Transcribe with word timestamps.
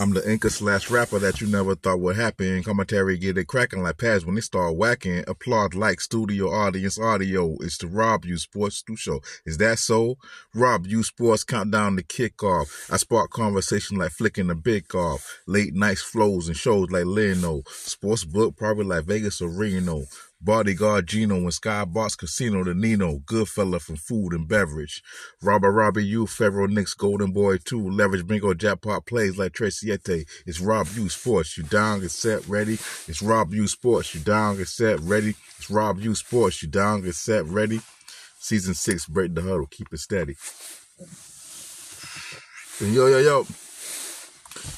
I'm 0.00 0.12
the 0.12 0.26
anchor 0.28 0.50
slash 0.50 0.90
rapper 0.90 1.20
that 1.20 1.40
you 1.40 1.46
never 1.46 1.76
thought 1.76 2.00
would 2.00 2.16
happen. 2.16 2.64
Commentary 2.64 3.16
get 3.16 3.38
it 3.38 3.46
cracking 3.46 3.80
like 3.80 3.98
pads 3.98 4.26
when 4.26 4.34
they 4.34 4.40
start 4.40 4.74
whacking. 4.74 5.22
Applaud 5.28 5.76
like 5.76 6.00
studio 6.00 6.50
audience 6.50 6.98
audio. 6.98 7.56
It's 7.60 7.78
the 7.78 7.86
Rabb 7.86 8.24
Yeaux 8.24 8.38
Sports 8.40 8.78
Stu 8.78 8.96
Show. 8.96 9.20
Is 9.46 9.58
that 9.58 9.78
so? 9.78 10.16
Rabb 10.52 10.88
Yeaux 10.88 11.02
Sports 11.02 11.44
countdown 11.44 11.96
to 11.96 12.02
kickoff. 12.02 12.92
I 12.92 12.96
spark 12.96 13.30
conversation 13.30 13.96
like 13.96 14.10
flicking 14.10 14.48
the 14.48 14.56
big 14.56 14.92
off. 14.96 15.42
Late 15.46 15.74
nights 15.74 16.02
flows 16.02 16.48
and 16.48 16.56
shows 16.56 16.90
like 16.90 17.04
Leno. 17.04 17.62
Sports 17.68 18.24
book 18.24 18.56
probably 18.56 18.86
like 18.86 19.04
Vegas 19.04 19.40
or 19.40 19.48
Reno. 19.48 20.06
Bodyguard 20.44 21.06
Gino 21.06 21.36
and 21.36 21.48
Skybox 21.48 22.18
Casino 22.18 22.64
the 22.64 22.74
Nino, 22.74 23.18
Goodfella 23.20 23.80
from 23.80 23.96
food 23.96 24.34
and 24.34 24.46
beverage. 24.46 25.02
Robert 25.42 25.72
Robbie 25.72 26.04
U, 26.04 26.26
Federal 26.26 26.68
Knicks, 26.68 26.92
Golden 26.92 27.32
Boy 27.32 27.56
2, 27.56 27.90
Leverage 27.90 28.26
Bingo, 28.26 28.52
Jackpot 28.52 29.06
plays 29.06 29.38
like 29.38 29.54
Tracy 29.54 29.90
Ete. 29.90 30.28
It's 30.44 30.60
Rabb 30.60 30.86
Yeaux 30.88 31.08
Sports. 31.08 31.56
You 31.56 31.64
down, 31.64 32.00
get 32.00 32.10
set, 32.10 32.46
ready. 32.46 32.74
It's 33.08 33.22
Rabb 33.22 33.54
Yeaux 33.54 33.66
Sports. 33.66 34.14
You 34.14 34.20
down, 34.20 34.58
get 34.58 34.68
set, 34.68 35.00
ready. 35.00 35.34
It's 35.56 35.70
Rabb 35.70 35.98
Yeaux 36.00 36.14
Sports. 36.14 36.62
You 36.62 36.68
down, 36.68 37.02
get 37.02 37.14
set, 37.14 37.46
ready. 37.46 37.80
Season 38.38 38.74
6, 38.74 39.06
Break 39.06 39.34
the 39.34 39.40
Huddle. 39.40 39.66
Keep 39.66 39.94
it 39.94 39.98
steady. 39.98 40.36
And 42.80 42.92
yo, 42.92 43.06
yo, 43.06 43.18
yo. 43.18 43.46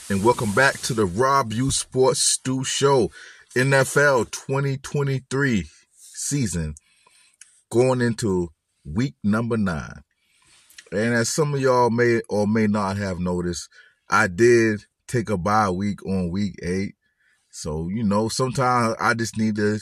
And 0.09 0.24
welcome 0.24 0.52
back 0.52 0.79
to 0.83 0.95
the 0.95 1.07
Rabb 1.07 1.52
Yeaux 1.52 1.71
Sports 1.71 2.21
Stu 2.21 2.62
Show. 2.62 3.10
NFL 3.56 4.33
2023 4.33 5.65
season 5.91 6.74
going 7.70 8.02
into 8.02 8.51
week 8.84 9.15
number 9.24 9.56
nine. 9.56 10.02
And 10.92 11.15
as 11.15 11.30
some 11.30 11.55
of 11.55 11.60
y'all 11.62 11.88
may 11.88 12.20
or 12.29 12.46
may 12.46 12.66
not 12.66 12.98
have 12.98 13.19
noticed, 13.19 13.70
I 14.10 14.27
did 14.27 14.82
take 15.09 15.30
a 15.30 15.38
bye 15.38 15.70
week 15.70 16.05
on 16.05 16.30
week 16.30 16.57
eight. 16.62 16.96
So, 17.51 17.88
you 17.88 18.04
know, 18.04 18.29
sometimes 18.29 18.95
I 19.01 19.15
just 19.15 19.38
need 19.38 19.57
to 19.57 19.80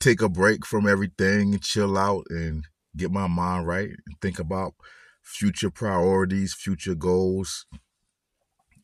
take 0.00 0.20
a 0.20 0.28
break 0.28 0.66
from 0.66 0.88
everything 0.88 1.52
and 1.52 1.62
chill 1.62 1.96
out 1.96 2.24
and 2.30 2.64
get 2.96 3.12
my 3.12 3.28
mind 3.28 3.64
right 3.68 3.90
and 3.90 4.20
think 4.20 4.40
about 4.40 4.74
future 5.22 5.70
priorities, 5.70 6.52
future 6.52 6.96
goals. 6.96 7.64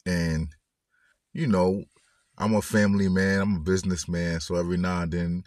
And, 0.06 0.50
you 1.32 1.48
know, 1.48 1.82
I'm 2.36 2.54
a 2.54 2.62
family 2.62 3.08
man. 3.08 3.40
I'm 3.40 3.56
a 3.56 3.60
businessman. 3.60 4.40
So 4.40 4.56
every 4.56 4.76
now 4.76 5.02
and 5.02 5.12
then, 5.12 5.44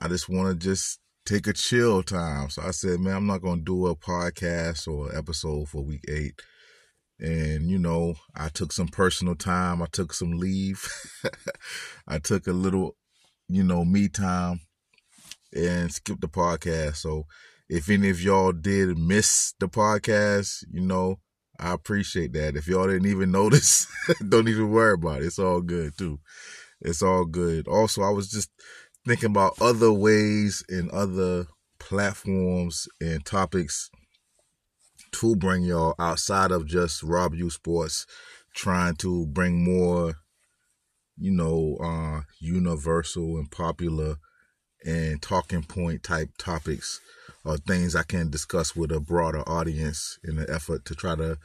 I 0.00 0.08
just 0.08 0.28
want 0.28 0.48
to 0.48 0.66
just 0.66 1.00
take 1.26 1.46
a 1.46 1.52
chill 1.52 2.02
time. 2.02 2.50
So 2.50 2.62
I 2.62 2.70
said, 2.70 3.00
man, 3.00 3.14
I'm 3.14 3.26
not 3.26 3.42
going 3.42 3.58
to 3.58 3.64
do 3.64 3.86
a 3.86 3.96
podcast 3.96 4.88
or 4.88 5.16
episode 5.16 5.68
for 5.68 5.82
week 5.82 6.04
eight. 6.08 6.40
And, 7.18 7.70
you 7.70 7.78
know, 7.78 8.14
I 8.34 8.48
took 8.48 8.72
some 8.72 8.88
personal 8.88 9.34
time. 9.34 9.82
I 9.82 9.86
took 9.92 10.12
some 10.12 10.32
leave. 10.32 10.88
I 12.08 12.18
took 12.18 12.46
a 12.46 12.52
little, 12.52 12.96
you 13.48 13.62
know, 13.62 13.84
me 13.84 14.08
time 14.08 14.60
and 15.54 15.92
skipped 15.92 16.20
the 16.20 16.28
podcast. 16.28 16.96
So 16.96 17.26
if 17.68 17.88
any 17.88 18.10
of 18.10 18.20
y'all 18.20 18.52
did 18.52 18.98
miss 18.98 19.54
the 19.60 19.68
podcast, 19.68 20.64
you 20.70 20.80
know, 20.80 21.20
I 21.58 21.72
appreciate 21.72 22.32
that. 22.32 22.56
If 22.56 22.66
y'all 22.66 22.86
didn't 22.86 23.08
even 23.08 23.30
notice, 23.32 23.86
don't 24.28 24.48
even 24.48 24.70
worry 24.70 24.94
about 24.94 25.22
it. 25.22 25.26
It's 25.26 25.38
all 25.38 25.60
good 25.60 25.96
too. 25.96 26.18
It's 26.80 27.02
all 27.02 27.24
good. 27.24 27.68
Also, 27.68 28.02
I 28.02 28.10
was 28.10 28.30
just 28.30 28.50
thinking 29.06 29.30
about 29.30 29.60
other 29.60 29.92
ways 29.92 30.64
and 30.68 30.90
other 30.90 31.46
platforms 31.78 32.88
and 33.00 33.24
topics 33.24 33.90
to 35.12 35.36
bring 35.36 35.62
y'all 35.62 35.94
outside 35.98 36.50
of 36.50 36.66
just 36.66 37.02
Rabb 37.02 37.34
Yeaux 37.34 37.50
Sports, 37.50 38.06
trying 38.54 38.96
to 38.96 39.26
bring 39.26 39.62
more, 39.62 40.14
you 41.16 41.30
know, 41.30 41.76
uh, 41.82 42.22
universal 42.40 43.36
and 43.36 43.50
popular 43.50 44.16
and 44.84 45.22
talking 45.22 45.62
point 45.62 46.02
type 46.02 46.30
topics 46.38 47.00
or 47.44 47.56
things 47.56 47.96
I 47.96 48.02
can 48.02 48.30
discuss 48.30 48.76
with 48.76 48.92
a 48.92 49.00
broader 49.00 49.42
audience 49.48 50.18
in 50.24 50.38
an 50.38 50.46
effort 50.48 50.84
to 50.86 50.94
try 50.94 51.16
to 51.16 51.38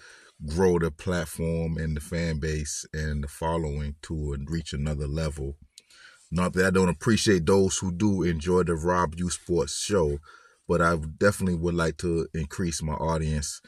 grow 0.46 0.78
the 0.78 0.92
platform 0.92 1.78
and 1.78 1.98
the 1.98 2.02
fan 2.02 2.40
base 2.40 2.86
and 2.94 3.24
the 3.24 3.28
following 3.28 3.96
to 4.04 4.34
and 4.34 4.50
reach 4.50 4.74
another 4.74 5.08
level. 5.08 5.56
Not 6.32 6.54
that 6.54 6.68
I 6.68 6.70
don't 6.70 6.90
appreciate 6.90 7.46
those 7.46 7.78
who 7.78 7.92
do 7.92 8.24
enjoy 8.24 8.64
the 8.64 8.76
Rabb 8.76 9.16
Yeaux 9.16 9.30
Sports 9.30 9.80
show, 9.80 10.20
but 10.68 10.82
I 10.82 10.96
definitely 10.96 11.56
would 11.56 11.74
like 11.74 11.98
to 11.98 12.28
increase 12.34 12.84
my 12.84 12.94
audience 12.94 13.62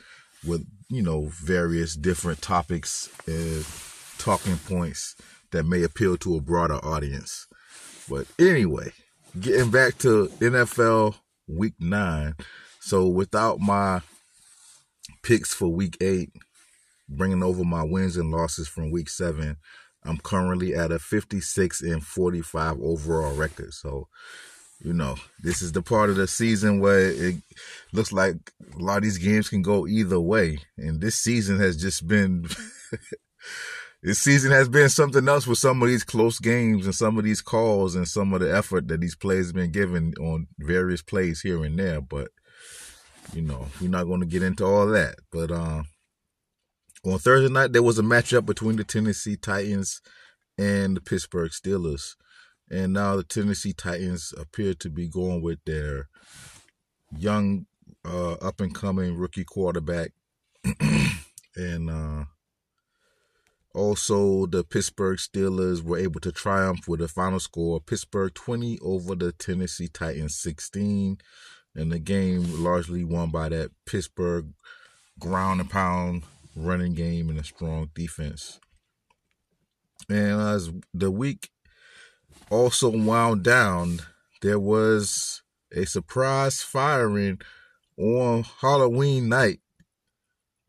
with, 0.46 0.66
you 0.90 1.02
know, 1.02 1.32
various 1.34 1.96
different 1.96 2.42
topics 2.42 3.10
and 3.26 3.66
talking 4.18 4.58
points 4.58 5.16
that 5.52 5.64
may 5.64 5.84
appeal 5.84 6.18
to 6.18 6.36
a 6.36 6.42
broader 6.42 6.76
audience. 6.86 7.48
But 8.10 8.28
anyway, 8.38 8.92
getting 9.40 9.72
back 9.72 9.98
to 10.00 10.28
NFL 10.40 11.16
week 11.50 11.74
nine. 11.80 12.36
So 12.80 13.08
without 13.08 13.60
my 13.60 14.02
picks 15.24 15.54
for 15.54 15.68
week 15.68 15.98
eight, 16.02 16.32
bringing 17.10 17.44
over 17.44 17.64
my 17.64 17.84
wins 17.84 18.18
and 18.18 18.32
losses 18.32 18.68
from 18.68 18.92
week 18.92 19.10
seven, 19.10 19.58
I'm 20.04 20.18
currently 20.18 20.76
at 20.76 20.92
a 20.92 21.00
56 21.00 21.82
and 21.82 22.04
45 22.04 22.78
overall 22.82 23.36
record. 23.36 23.74
So, 23.74 24.08
you 24.82 24.94
know, 24.94 25.16
this 25.44 25.62
is 25.62 25.74
the 25.74 25.82
part 25.82 26.10
of 26.10 26.16
the 26.16 26.28
season 26.28 26.80
where 26.80 27.12
it 27.12 27.36
looks 27.92 28.14
like 28.14 28.36
a 28.76 28.82
lot 28.82 28.98
of 28.98 29.04
these 29.04 29.18
games 29.18 29.50
can 29.50 29.62
go 29.62 29.86
either 29.88 30.20
way. 30.20 30.60
And 30.78 31.02
this 31.02 31.18
season 31.18 31.60
has 31.60 31.76
just 31.76 32.08
been 32.08 32.48
this 34.02 34.20
season 34.20 34.52
has 34.52 34.70
been 34.70 34.88
something 34.88 35.28
else 35.28 35.46
with 35.46 35.58
some 35.58 35.82
of 35.82 35.90
these 35.90 36.06
close 36.06 36.40
games 36.40 36.86
and 36.86 36.96
some 36.96 37.18
of 37.18 37.26
these 37.26 37.42
calls 37.42 37.96
and 37.96 38.08
some 38.08 38.34
of 38.34 38.40
the 38.40 38.56
effort 38.56 38.88
that 38.88 39.02
these 39.02 39.16
players 39.16 39.48
have 39.48 39.56
been 39.56 39.72
given 39.72 40.14
on 40.22 40.48
various 40.58 41.02
plays 41.02 41.42
here 41.42 41.64
and 41.66 41.78
there. 41.78 42.00
But 42.00 42.30
you 43.34 43.42
know, 43.42 43.68
we're 43.82 43.90
not 43.90 44.06
going 44.06 44.22
to 44.22 44.26
get 44.26 44.42
into 44.42 44.66
all 44.66 44.88
that. 44.88 45.16
But 45.32 45.52
uh, 45.52 45.84
on 47.06 47.20
Thursday 47.20 47.52
night, 47.52 47.74
there 47.74 47.84
was 47.84 48.00
a 48.00 48.04
matchup 48.04 48.46
between 48.46 48.78
the 48.78 48.86
Tennessee 48.86 49.36
Titans 49.36 50.02
and 50.58 50.96
the 50.96 51.02
Pittsburgh 51.02 51.52
Steelers, 51.52 52.16
and 52.72 52.94
now 52.94 53.18
the 53.18 53.24
Tennessee 53.24 53.74
Titans 53.74 54.34
appear 54.38 54.74
to 54.76 54.90
be 54.90 55.10
going 55.10 55.42
with 55.42 55.60
their 55.66 56.08
young, 57.18 57.66
uh, 58.06 58.34
up 58.34 58.62
and 58.62 58.74
coming 58.74 59.18
rookie 59.18 59.46
quarterback, 59.46 60.12
and. 61.56 61.90
Uh, 61.90 62.24
also, 63.76 64.48
the 64.48 64.64
Pittsburgh 64.64 65.20
Steelers 65.20 65.84
were 65.84 66.00
able 66.00 66.20
to 66.22 66.32
triumph 66.32 66.88
with 66.88 67.02
a 67.02 67.08
final 67.08 67.40
score 67.40 67.80
Pittsburgh 67.80 68.34
20 68.34 68.80
over 68.82 69.14
the 69.14 69.32
Tennessee 69.32 69.88
Titans 69.88 70.36
16. 70.36 71.20
And 71.76 71.92
the 71.92 72.00
game 72.00 72.64
largely 72.64 73.04
won 73.04 73.30
by 73.30 73.50
that 73.50 73.72
Pittsburgh 73.86 74.48
ground 75.20 75.62
and 75.62 75.70
pound 75.70 76.24
running 76.56 76.94
game 76.94 77.30
and 77.30 77.40
a 77.40 77.44
strong 77.44 77.92
defense. 77.94 78.60
And 80.10 80.42
as 80.42 80.72
the 80.92 81.12
week 81.12 81.50
also 82.50 82.90
wound 82.90 83.44
down, 83.44 84.00
there 84.42 84.60
was 84.60 85.44
a 85.72 85.86
surprise 85.86 86.62
firing 86.62 87.40
on 87.98 88.44
Halloween 88.62 89.30
night 89.30 89.60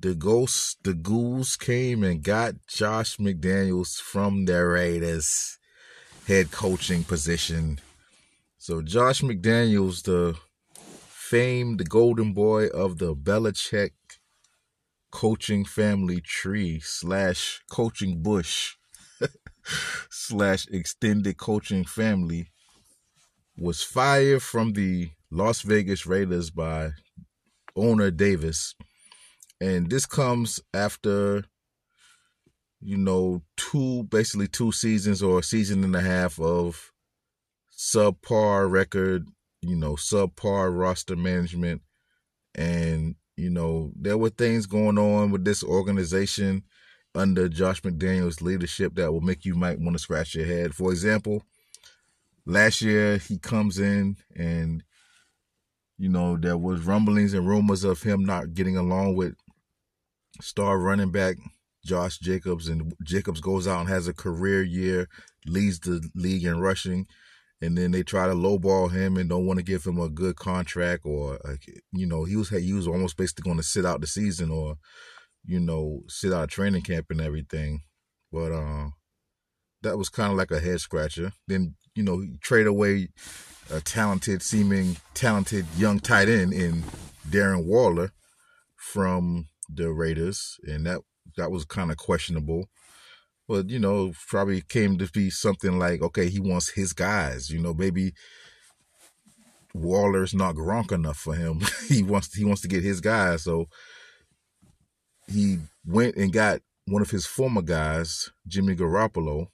the 0.01 0.15
ghosts, 0.15 0.77
the 0.83 0.95
ghouls 0.95 1.57
came 1.57 2.03
and 2.03 2.23
got 2.23 2.55
Josh 2.67 3.19
McDaniels 3.19 4.01
from 4.01 4.47
the 4.47 4.65
Raiders 4.65 5.59
head 6.27 6.51
coaching 6.51 7.05
position. 7.05 7.81
So 8.57 8.81
Josh 8.81 9.21
McDaniels, 9.21 10.03
the 10.05 10.37
famed 11.09 11.81
the 11.81 11.85
golden 11.85 12.33
boy 12.33 12.69
of 12.69 12.99
the 12.99 13.15
Belichick 13.15 13.93
coaching 15.11 15.65
family 15.65 16.21
tree 16.21 16.81
slash 16.81 17.61
coaching 17.71 18.23
bush 18.23 18.77
slash 20.11 20.67
extended 20.69 21.37
coaching 21.37 21.85
family, 21.85 22.49
was 23.59 23.83
fired 23.83 24.43
from 24.43 24.73
the 24.73 25.11
Las 25.31 25.61
Vegas 25.61 26.07
Raiders 26.07 26.51
by 26.51 26.93
owner 27.77 28.11
Davis 28.11 28.75
and 29.61 29.91
this 29.91 30.07
comes 30.07 30.61
after 30.73 31.45
you 32.81 32.97
know 32.97 33.43
two 33.57 34.05
basically 34.05 34.49
two 34.49 34.73
seasons 34.73 35.23
or 35.23 35.41
a 35.41 35.43
season 35.43 35.85
and 35.85 35.95
a 35.95 36.01
half 36.01 36.41
of 36.41 36.93
subpar 37.77 38.71
record 38.71 39.29
you 39.63 39.77
know 39.77 39.95
subpar 39.95 40.77
roster 40.77 41.17
management. 41.17 41.83
And 42.55 43.17
you 43.37 43.51
know 43.51 43.93
there 43.97 44.19
were 44.19 44.31
things 44.31 44.67
going 44.67 44.99
on 44.99 45.31
with 45.31 45.45
this 45.45 45.63
organization 45.63 46.65
under 47.15 47.49
Josh 47.49 47.83
McDaniels 47.83 48.41
leadership 48.41 48.95
that 48.95 49.13
will 49.13 49.21
make 49.21 49.45
you 49.45 49.55
might 49.55 49.81
want 49.81 49.97
to 49.97 49.99
scratch 49.99 50.35
your 50.35 50.47
head. 50.47 50.75
For 50.75 50.91
example 50.91 51.43
last 52.47 52.81
year 52.81 53.19
he 53.19 53.39
comes 53.39 53.79
in 53.79 54.17
and 54.35 54.83
you 55.99 56.09
know 56.09 56.37
there 56.37 56.57
was 56.57 56.81
rumblings 56.83 57.35
and 57.35 57.47
rumors 57.47 57.85
of 57.85 58.03
him 58.03 58.25
not 58.25 58.55
getting 58.55 58.77
along 58.77 59.15
with 59.15 59.35
star 60.41 60.79
running 60.79 61.11
back 61.11 61.37
Josh 61.85 62.19
Jacobs, 62.19 62.69
and 62.69 62.95
Jacobs 63.03 63.41
goes 63.41 63.67
out 63.67 63.81
and 63.81 63.89
has 63.89 64.07
a 64.07 64.15
career 64.15 64.63
year, 64.63 65.09
leads 65.47 65.81
the 65.81 66.07
league 66.15 66.45
in 66.45 66.61
rushing, 66.61 67.07
and 67.61 67.77
then 67.77 67.91
they 67.91 68.03
try 68.03 68.27
to 68.27 68.35
lowball 68.35 68.91
him 68.91 69.17
and 69.17 69.29
don't 69.29 69.47
want 69.47 69.59
to 69.59 69.65
give 69.65 69.85
him 69.85 69.99
a 69.99 70.09
good 70.09 70.37
contract 70.37 71.03
or, 71.05 71.39
you 71.93 72.07
know, 72.07 72.25
he 72.25 72.37
was 72.37 72.51
he 72.51 72.73
was 72.73 72.87
almost 72.87 73.17
basically 73.17 73.43
going 73.43 73.57
to 73.57 73.63
sit 73.63 73.87
out 73.87 74.01
the 74.01 74.07
season 74.07 74.51
or, 74.51 74.77
you 75.45 75.61
know, 75.61 76.03
sit 76.09 76.33
out 76.33 76.51
training 76.51 76.83
camp 76.83 77.07
and 77.11 77.21
everything, 77.21 77.81
but 78.31 78.53
uh, 78.53 78.89
that 79.83 79.97
was 79.97 80.09
kind 80.09 80.31
of 80.31 80.39
like 80.39 80.51
a 80.51 80.61
head 80.61 80.81
scratcher. 80.81 81.33
Then 81.47 81.77
you 81.95 82.03
know, 82.03 82.25
trade 82.41 82.67
away 82.67 83.09
a 83.73 83.81
talented, 83.81 84.43
seeming 84.43 84.97
talented 85.15 85.67
young 85.77 86.01
tight 86.01 86.29
end 86.29 86.53
in 86.53 86.85
Darren 87.29 87.65
Waller 87.65 88.13
from 88.77 89.47
the 89.73 89.91
Raiders, 89.91 90.59
and 90.65 90.87
that 90.87 91.01
that 91.37 91.51
was 91.51 91.65
kind 91.65 91.91
of 91.91 91.97
questionable. 91.97 92.69
But 93.49 93.69
you 93.69 93.79
know, 93.79 94.13
probably 94.29 94.61
came 94.63 94.99
to 94.99 95.09
be 95.11 95.31
something 95.31 95.79
like, 95.79 96.03
okay, 96.03 96.29
he 96.29 96.41
wants 96.41 96.71
his 96.71 96.93
guys. 96.93 97.51
You 97.51 97.61
know, 97.61 97.75
maybe 97.75 98.13
Waller's 99.75 100.35
not 100.35 100.55
Gronk 100.55 100.93
enough 100.93 101.17
for 101.17 101.35
him. 101.35 101.61
he 101.89 102.03
wants 102.03 102.35
he 102.35 102.45
wants 102.45 102.63
to 102.63 102.69
get 102.69 102.83
his 102.83 103.01
guys, 103.01 103.45
so 103.45 103.67
he 105.29 105.59
went 105.85 106.17
and 106.17 106.33
got 106.33 106.61
one 106.87 107.03
of 107.03 107.11
his 107.11 107.27
former 107.27 107.63
guys, 107.63 108.31
Jimmy 108.47 108.75
Garoppolo, 108.75 109.47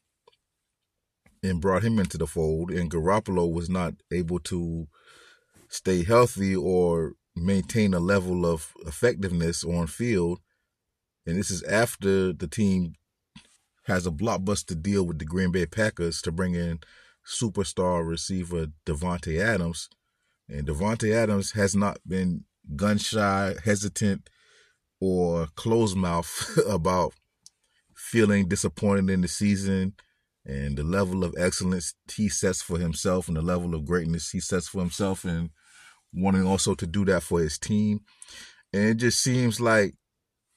and 1.42 1.60
brought 1.60 1.82
him 1.84 1.98
into 1.98 2.18
the 2.18 2.26
fold. 2.26 2.70
And 2.70 2.90
Garoppolo 2.90 3.50
was 3.50 3.68
not 3.68 3.94
able 4.12 4.38
to 4.40 4.88
stay 5.68 6.04
healthy 6.04 6.54
or 6.56 7.12
maintain 7.36 7.94
a 7.94 8.00
level 8.00 8.46
of 8.46 8.72
effectiveness 8.86 9.62
on 9.64 9.86
field. 9.86 10.40
And 11.26 11.38
this 11.38 11.50
is 11.50 11.62
after 11.64 12.32
the 12.32 12.48
team 12.48 12.94
has 13.84 14.06
a 14.06 14.10
blockbuster 14.10 14.80
deal 14.80 15.04
with 15.06 15.18
the 15.18 15.24
Green 15.24 15.52
Bay 15.52 15.66
Packers 15.66 16.20
to 16.22 16.32
bring 16.32 16.54
in 16.54 16.80
superstar 17.24 18.06
receiver 18.06 18.68
Davante 18.84 19.40
Adams. 19.40 19.88
And 20.48 20.66
Davante 20.66 21.12
Adams 21.14 21.52
has 21.52 21.76
not 21.76 21.98
been 22.06 22.44
gun 22.74 22.98
shy, 22.98 23.54
hesitant, 23.64 24.28
or 25.00 25.48
closed 25.54 25.96
mouth 25.96 26.58
about 26.68 27.14
feeling 27.94 28.48
disappointed 28.48 29.10
in 29.10 29.20
the 29.20 29.28
season 29.28 29.94
and 30.44 30.76
the 30.76 30.84
level 30.84 31.24
of 31.24 31.34
excellence 31.38 31.94
he 32.14 32.28
sets 32.28 32.62
for 32.62 32.78
himself 32.78 33.28
and 33.28 33.36
the 33.36 33.42
level 33.42 33.74
of 33.74 33.84
greatness 33.84 34.30
he 34.30 34.40
sets 34.40 34.68
for 34.68 34.80
himself 34.80 35.24
and 35.24 35.50
wanting 36.12 36.46
also 36.46 36.74
to 36.74 36.86
do 36.86 37.04
that 37.06 37.22
for 37.22 37.40
his 37.40 37.58
team. 37.58 38.00
And 38.72 38.84
it 38.84 38.96
just 38.96 39.22
seems 39.22 39.60
like, 39.60 39.94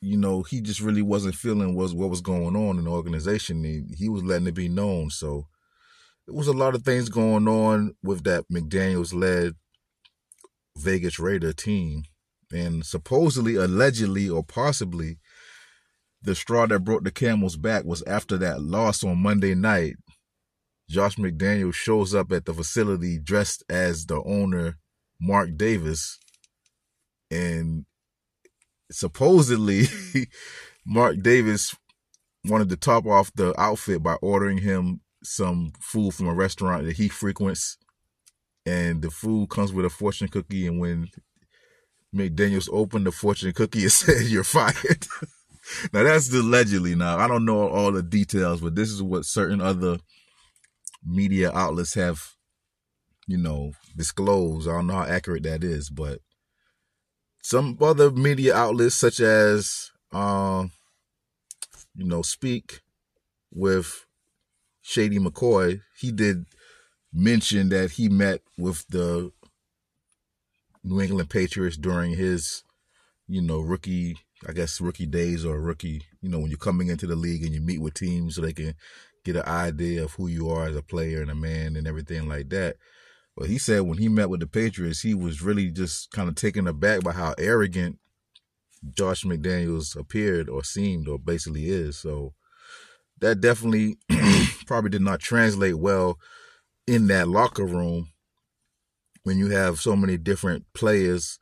you 0.01 0.17
know, 0.17 0.43
he 0.43 0.61
just 0.61 0.79
really 0.79 1.01
wasn't 1.01 1.35
feeling 1.35 1.75
was 1.75 1.93
what 1.93 2.09
was 2.09 2.21
going 2.21 2.55
on 2.55 2.77
in 2.77 2.85
the 2.85 2.91
organization. 2.91 3.63
He, 3.63 3.83
he 3.95 4.09
was 4.09 4.23
letting 4.23 4.47
it 4.47 4.55
be 4.55 4.69
known. 4.69 5.09
So 5.09 5.47
it 6.27 6.33
was 6.33 6.47
a 6.47 6.53
lot 6.53 6.75
of 6.75 6.83
things 6.83 7.09
going 7.09 7.47
on 7.47 7.95
with 8.03 8.23
that 8.23 8.45
McDaniels 8.51 9.13
led 9.13 9.55
Vegas 10.77 11.19
Raider 11.19 11.53
team. 11.53 12.03
And 12.51 12.85
supposedly, 12.85 13.55
allegedly, 13.55 14.29
or 14.29 14.43
possibly, 14.43 15.19
the 16.21 16.35
straw 16.35 16.65
that 16.67 16.79
broke 16.79 17.03
the 17.03 17.11
camel's 17.11 17.57
back 17.57 17.85
was 17.85 18.03
after 18.03 18.37
that 18.37 18.61
loss 18.61 19.03
on 19.03 19.17
Monday 19.19 19.55
night. 19.55 19.95
Josh 20.89 21.15
McDaniel 21.17 21.73
shows 21.73 22.15
up 22.15 22.31
at 22.31 22.45
the 22.45 22.53
facility 22.53 23.19
dressed 23.19 23.63
as 23.69 24.07
the 24.07 24.21
owner, 24.23 24.77
Mark 25.19 25.57
Davis, 25.57 26.17
and 27.31 27.85
supposedly 28.91 29.83
Mark 30.85 31.21
Davis 31.21 31.75
wanted 32.45 32.69
to 32.69 32.77
top 32.77 33.05
off 33.05 33.31
the 33.33 33.59
outfit 33.59 34.01
by 34.01 34.15
ordering 34.15 34.59
him 34.59 35.01
some 35.23 35.73
food 35.79 36.13
from 36.13 36.27
a 36.27 36.33
restaurant 36.33 36.85
that 36.85 36.97
he 36.97 37.07
frequents. 37.07 37.77
And 38.65 39.01
the 39.01 39.09
food 39.09 39.49
comes 39.49 39.73
with 39.73 39.85
a 39.85 39.89
fortune 39.89 40.27
cookie. 40.27 40.67
And 40.67 40.79
when 40.79 41.09
McDaniels 42.15 42.69
opened 42.71 43.05
the 43.05 43.11
fortune 43.11 43.53
cookie, 43.53 43.79
it 43.85 43.91
said, 43.91 44.27
You're 44.27 44.43
fired. 44.43 45.05
now 45.93 46.03
that's 46.03 46.31
allegedly 46.33 46.95
now. 46.95 47.17
I 47.17 47.27
don't 47.27 47.45
know 47.45 47.67
all 47.67 47.91
the 47.91 48.03
details, 48.03 48.61
but 48.61 48.75
this 48.75 48.89
is 48.89 49.03
what 49.03 49.25
certain 49.25 49.61
other 49.61 49.99
media 51.05 51.51
outlets 51.51 51.93
have, 51.95 52.35
you 53.29 53.37
know, 53.37 53.73
disclose. 53.95 54.67
I 54.67 54.71
don't 54.71 54.87
know 54.87 54.95
how 54.95 55.03
accurate 55.03 55.43
that 55.43 55.63
is, 55.63 55.91
but 55.91 56.19
some 57.43 57.77
other 57.79 58.09
media 58.09 58.55
outlets 58.55 58.95
such 58.95 59.19
as 59.19 59.91
um, 60.11 60.71
you 61.95 62.05
know, 62.05 62.23
Speak 62.23 62.81
with 63.53 64.07
Shady 64.81 65.19
McCoy, 65.19 65.81
he 65.99 66.11
did 66.11 66.47
mention 67.13 67.69
that 67.69 67.91
he 67.91 68.09
met 68.09 68.41
with 68.57 68.83
the 68.89 69.31
New 70.83 70.99
England 70.99 71.29
Patriots 71.29 71.77
during 71.77 72.15
his, 72.15 72.63
you 73.27 73.43
know, 73.43 73.59
rookie 73.59 74.17
I 74.47 74.53
guess 74.53 74.81
rookie 74.81 75.05
days 75.05 75.45
or 75.45 75.59
rookie, 75.59 76.01
you 76.21 76.29
know, 76.29 76.39
when 76.39 76.49
you're 76.49 76.57
coming 76.57 76.87
into 76.87 77.05
the 77.05 77.15
league 77.15 77.43
and 77.43 77.53
you 77.53 77.61
meet 77.61 77.81
with 77.81 77.93
teams 77.93 78.35
so 78.35 78.41
they 78.41 78.53
can 78.53 78.73
get 79.23 79.35
an 79.35 79.45
idea 79.45 80.03
of 80.03 80.13
who 80.13 80.27
you 80.27 80.49
are 80.49 80.65
as 80.65 80.75
a 80.75 80.81
player 80.81 81.21
and 81.21 81.29
a 81.29 81.35
man 81.35 81.75
and 81.75 81.85
everything 81.85 82.27
like 82.27 82.49
that. 82.49 82.77
But 83.39 83.47
he 83.47 83.57
said 83.57 83.83
when 83.83 83.97
he 83.97 84.09
met 84.09 84.29
with 84.29 84.41
the 84.41 84.47
Patriots, 84.47 84.99
he 84.99 85.13
was 85.13 85.41
really 85.41 85.71
just 85.71 86.11
kind 86.11 86.27
of 86.27 86.35
taken 86.35 86.67
aback 86.67 87.05
by 87.05 87.13
how 87.13 87.35
arrogant 87.37 87.97
Josh 88.93 89.23
McDaniels 89.23 89.95
appeared 89.97 90.49
or 90.49 90.61
seemed 90.61 91.07
or 91.07 91.17
basically 91.17 91.69
is. 91.69 91.97
So 91.97 92.33
that 93.19 93.39
definitely 93.39 93.95
probably 94.65 94.89
did 94.89 95.03
not 95.03 95.21
translate 95.21 95.75
well 95.75 96.19
in 96.85 97.07
that 97.07 97.29
locker 97.29 97.63
room 97.63 98.09
when 99.23 99.37
you 99.37 99.47
have 99.51 99.79
so 99.79 99.95
many 99.95 100.17
different 100.17 100.65
players 100.73 101.39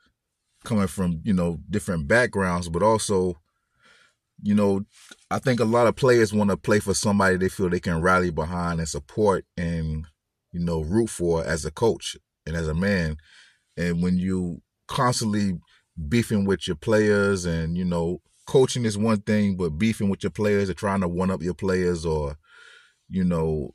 coming 0.62 0.86
from, 0.86 1.20
you 1.24 1.32
know, 1.32 1.58
different 1.68 2.06
backgrounds, 2.06 2.68
but 2.68 2.84
also, 2.84 3.34
you 4.40 4.54
know, 4.54 4.84
I 5.32 5.40
think 5.40 5.58
a 5.58 5.64
lot 5.64 5.88
of 5.88 5.96
players 5.96 6.32
want 6.32 6.50
to 6.50 6.56
play 6.56 6.78
for 6.78 6.94
somebody 6.94 7.38
they 7.38 7.48
feel 7.48 7.68
they 7.68 7.80
can 7.80 8.00
rally 8.00 8.30
behind 8.30 8.78
and 8.78 8.88
support 8.88 9.46
and, 9.56 10.06
you 10.52 10.60
know, 10.60 10.80
root 10.80 11.10
for 11.10 11.44
as 11.44 11.64
a 11.64 11.70
coach 11.70 12.16
and 12.46 12.56
as 12.56 12.68
a 12.68 12.74
man. 12.74 13.16
And 13.76 14.02
when 14.02 14.18
you 14.18 14.62
constantly 14.86 15.58
beefing 16.08 16.44
with 16.44 16.66
your 16.66 16.76
players 16.76 17.44
and, 17.44 17.76
you 17.76 17.84
know, 17.84 18.20
coaching 18.46 18.84
is 18.84 18.96
one 18.96 19.20
thing, 19.20 19.56
but 19.56 19.78
beefing 19.78 20.08
with 20.08 20.22
your 20.22 20.30
players 20.30 20.70
or 20.70 20.74
trying 20.74 21.00
to 21.00 21.08
one 21.08 21.30
up 21.30 21.42
your 21.42 21.54
players 21.54 22.04
or, 22.04 22.36
you 23.08 23.24
know, 23.24 23.74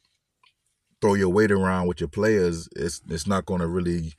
throw 0.99 1.13
your 1.13 1.29
weight 1.29 1.51
around 1.51 1.87
with 1.87 1.99
your 1.99 2.09
players, 2.09 2.69
it's 2.75 3.01
it's 3.09 3.27
not 3.27 3.45
gonna 3.45 3.67
really 3.67 4.13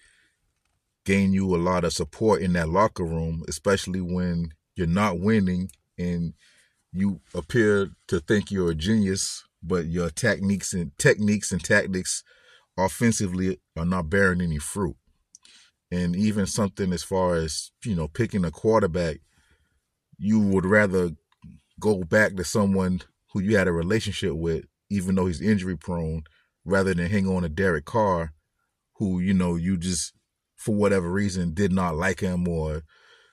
gain 1.05 1.33
you 1.33 1.55
a 1.55 1.59
lot 1.59 1.85
of 1.85 1.93
support 1.93 2.41
in 2.41 2.53
that 2.55 2.69
locker 2.69 3.05
room, 3.05 3.43
especially 3.49 4.01
when 4.01 4.51
you're 4.77 4.87
not 4.87 5.19
winning 5.19 5.71
and 5.99 6.35
you 6.93 7.21
appear 7.35 7.91
to 8.09 8.21
think 8.21 8.51
you're 8.51 8.71
a 8.71 8.75
genius, 8.75 9.45
but 9.63 9.87
your 9.87 10.11
techniques 10.11 10.73
and 10.73 10.97
techniques 10.99 11.53
and 11.53 11.63
tactics 11.63 12.23
offensively 12.77 13.61
are 13.77 13.85
not 13.85 14.11
bearing 14.11 14.41
any 14.41 14.59
fruit. 14.59 14.97
And 15.91 16.17
even 16.17 16.47
something 16.47 16.93
as 16.93 17.03
far 17.03 17.37
as, 17.37 17.71
you 17.85 17.95
know, 17.95 18.09
picking 18.09 18.45
a 18.45 18.51
quarterback, 18.51 19.19
you 20.19 20.41
would 20.41 20.67
rather 20.67 21.11
go 21.79 22.03
back 22.03 22.37
to 22.37 22.45
someone 22.45 23.03
who 23.33 23.41
you 23.41 23.57
had 23.57 23.69
a 23.69 23.73
relationship 23.73 24.35
with, 24.35 24.65
even 24.91 25.15
though 25.15 25.27
he's 25.27 25.41
injury 25.41 25.77
prone, 25.77 26.25
rather 26.65 26.95
than 26.95 27.11
hang 27.11 27.29
on 27.29 27.43
to 27.43 27.49
Derek 27.49 27.85
Carr, 27.85 28.33
who, 28.97 29.21
you 29.21 29.35
know, 29.35 29.57
you 29.57 29.77
just 29.77 30.15
for 30.65 30.75
whatever 30.75 31.11
reason 31.11 31.53
did 31.53 31.73
not 31.73 31.95
like 31.95 32.21
him 32.21 32.49
or 32.49 32.83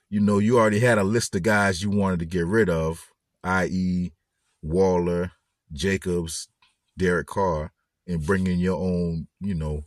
you 0.09 0.19
know 0.19 0.37
you 0.37 0.59
already 0.59 0.81
had 0.81 0.97
a 0.97 1.03
list 1.03 1.33
of 1.33 1.43
guys 1.43 1.81
you 1.81 1.89
wanted 1.89 2.19
to 2.19 2.25
get 2.25 2.45
rid 2.45 2.69
of 2.69 3.07
i.e 3.45 4.11
waller 4.61 5.31
jacobs 5.71 6.49
derek 6.97 7.27
carr 7.27 7.71
and 8.07 8.25
bring 8.25 8.47
in 8.47 8.59
your 8.59 8.79
own 8.79 9.27
you 9.39 9.55
know 9.55 9.83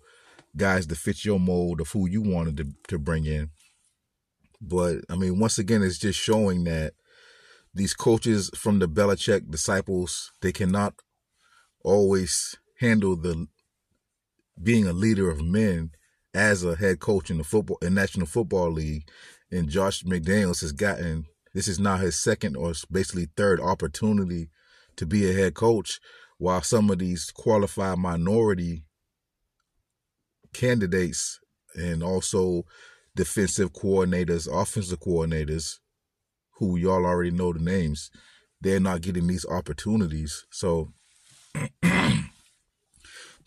guys 0.56 0.86
to 0.86 0.94
fit 0.94 1.24
your 1.24 1.40
mold 1.40 1.80
of 1.80 1.90
who 1.90 2.08
you 2.08 2.22
wanted 2.22 2.56
to, 2.56 2.66
to 2.88 2.98
bring 2.98 3.24
in. 3.26 3.50
But 4.60 4.98
i 5.10 5.16
mean 5.16 5.38
once 5.38 5.58
again 5.58 5.82
it's 5.82 5.98
just 5.98 6.18
showing 6.18 6.64
that 6.64 6.94
these 7.74 7.94
coaches 7.94 8.50
from 8.54 8.78
the 8.78 8.88
Belichick 8.88 9.50
disciples 9.50 10.30
they 10.40 10.52
cannot 10.52 10.94
always 11.84 12.56
handle 12.80 13.16
the 13.16 13.48
being 14.62 14.86
a 14.86 14.92
leader 14.92 15.30
of 15.30 15.42
men 15.42 15.90
as 16.32 16.64
a 16.64 16.76
head 16.76 17.00
coach 17.00 17.30
in 17.30 17.38
the 17.38 17.44
football 17.44 17.78
in 17.80 17.94
National 17.94 18.26
Football 18.26 18.72
League, 18.72 19.08
and 19.50 19.68
Josh 19.68 20.02
McDaniels 20.02 20.60
has 20.60 20.72
gotten 20.72 21.26
this 21.54 21.68
is 21.68 21.78
now 21.78 21.96
his 21.96 22.20
second 22.20 22.56
or 22.56 22.72
basically 22.90 23.28
third 23.36 23.60
opportunity 23.60 24.50
to 24.96 25.06
be 25.06 25.30
a 25.30 25.32
head 25.32 25.54
coach, 25.54 26.00
while 26.38 26.62
some 26.62 26.90
of 26.90 26.98
these 26.98 27.30
qualified 27.30 27.98
minority 27.98 28.84
candidates 30.52 31.40
and 31.74 32.02
also 32.02 32.64
defensive 33.14 33.72
coordinators, 33.72 34.48
offensive 34.50 35.00
coordinators, 35.00 35.78
who 36.58 36.76
y'all 36.76 37.04
already 37.04 37.30
know 37.30 37.52
the 37.52 37.60
names, 37.60 38.10
they're 38.60 38.80
not 38.80 39.00
getting 39.00 39.26
these 39.26 39.46
opportunities. 39.46 40.46
So 40.50 40.92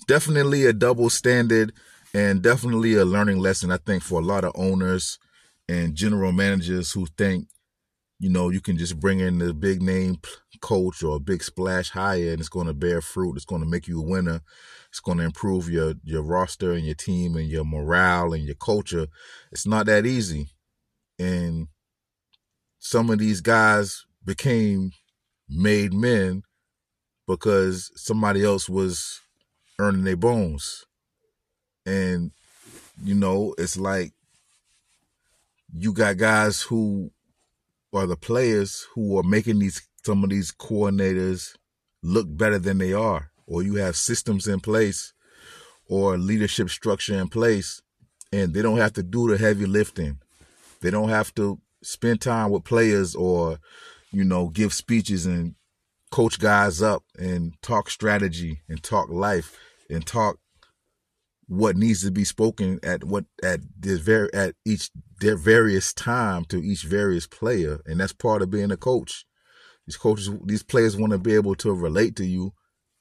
definitely 0.07 0.65
a 0.65 0.73
double 0.73 1.09
standard 1.09 1.73
and 2.13 2.41
definitely 2.41 2.95
a 2.95 3.05
learning 3.05 3.39
lesson, 3.39 3.71
I 3.71 3.77
think, 3.77 4.03
for 4.03 4.19
a 4.19 4.25
lot 4.25 4.43
of 4.43 4.53
owners 4.55 5.19
and 5.67 5.95
general 5.95 6.31
managers 6.31 6.91
who 6.91 7.05
think, 7.17 7.47
you 8.19 8.29
know, 8.29 8.49
you 8.49 8.61
can 8.61 8.77
just 8.77 8.99
bring 8.99 9.19
in 9.19 9.37
the 9.37 9.53
big 9.53 9.81
name 9.81 10.17
coach 10.61 11.03
or 11.03 11.17
a 11.17 11.19
big 11.19 11.43
splash 11.43 11.91
hire 11.91 12.31
and 12.31 12.39
it's 12.39 12.49
going 12.49 12.65
to 12.65 12.73
bear 12.73 12.99
fruit. 12.99 13.35
It's 13.35 13.45
going 13.45 13.61
to 13.61 13.69
make 13.69 13.87
you 13.87 13.99
a 13.99 14.05
winner. 14.05 14.41
It's 14.89 14.99
going 14.99 15.19
to 15.19 15.23
improve 15.23 15.69
your, 15.69 15.93
your 16.03 16.23
roster 16.23 16.71
and 16.71 16.85
your 16.85 16.95
team 16.95 17.35
and 17.35 17.47
your 17.47 17.63
morale 17.63 18.33
and 18.33 18.43
your 18.43 18.55
culture. 18.55 19.07
It's 19.51 19.67
not 19.67 19.85
that 19.85 20.05
easy. 20.05 20.49
And 21.19 21.67
some 22.79 23.09
of 23.09 23.19
these 23.19 23.41
guys 23.41 24.05
became 24.25 24.91
made 25.47 25.93
men 25.93 26.43
because 27.27 27.91
somebody 27.95 28.43
else 28.43 28.67
was 28.67 29.21
earning 29.77 30.03
their 30.03 30.17
bones. 30.17 30.85
And, 31.85 32.31
you 33.03 33.13
know, 33.13 33.53
it's 33.57 33.77
like 33.77 34.13
you 35.73 35.93
got 35.93 36.17
guys 36.17 36.61
who 36.61 37.11
are 37.97 38.07
the 38.07 38.15
players 38.15 38.87
who 38.93 39.17
are 39.17 39.23
making 39.23 39.59
these 39.59 39.87
some 40.03 40.23
of 40.23 40.29
these 40.29 40.51
coordinators 40.51 41.55
look 42.01 42.27
better 42.29 42.57
than 42.57 42.77
they 42.77 42.93
are, 42.93 43.31
or 43.45 43.61
you 43.61 43.75
have 43.75 43.95
systems 43.95 44.47
in 44.47 44.59
place 44.59 45.13
or 45.89 46.17
leadership 46.17 46.69
structure 46.69 47.19
in 47.19 47.27
place, 47.27 47.81
and 48.31 48.53
they 48.53 48.61
don't 48.61 48.77
have 48.77 48.93
to 48.93 49.03
do 49.03 49.29
the 49.29 49.37
heavy 49.37 49.65
lifting. 49.65 50.19
They 50.81 50.91
don't 50.91 51.09
have 51.09 51.33
to 51.35 51.59
spend 51.83 52.21
time 52.21 52.51
with 52.51 52.63
players 52.63 53.15
or, 53.15 53.59
you 54.11 54.23
know, 54.23 54.49
give 54.49 54.73
speeches 54.73 55.25
and 55.25 55.55
coach 56.11 56.39
guys 56.39 56.81
up 56.81 57.03
and 57.17 57.53
talk 57.61 57.89
strategy 57.89 58.61
and 58.69 58.81
talk 58.81 59.09
life 59.09 59.57
and 59.89 60.05
talk 60.05 60.37
what 61.47 61.77
needs 61.77 62.03
to 62.03 62.11
be 62.11 62.23
spoken 62.23 62.79
at 62.83 63.03
what 63.03 63.25
at 63.41 63.61
the 63.79 63.97
very 63.97 64.33
at 64.33 64.55
each 64.65 64.89
their 65.21 65.37
various 65.37 65.93
time 65.93 66.43
to 66.45 66.61
each 66.61 66.83
various 66.83 67.25
player 67.25 67.79
and 67.85 67.99
that's 67.99 68.13
part 68.13 68.41
of 68.41 68.51
being 68.51 68.71
a 68.71 68.77
coach. 68.77 69.25
These 69.85 69.97
coaches 69.97 70.29
these 70.43 70.63
players 70.63 70.97
want 70.97 71.13
to 71.13 71.17
be 71.17 71.33
able 71.33 71.55
to 71.55 71.71
relate 71.71 72.15
to 72.17 72.25
you. 72.25 72.53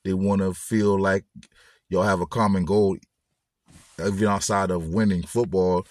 They 0.05 0.15
want 0.15 0.43
to 0.43 0.55
feel 0.55 1.01
like 1.01 1.25
y'all 1.89 2.05
have 2.05 2.21
a 2.21 2.27
common 2.27 2.65
goal. 2.65 2.97
Even 3.99 4.29
outside 4.29 4.71
of 4.71 4.89
winning 4.89 5.23
football 5.23 5.87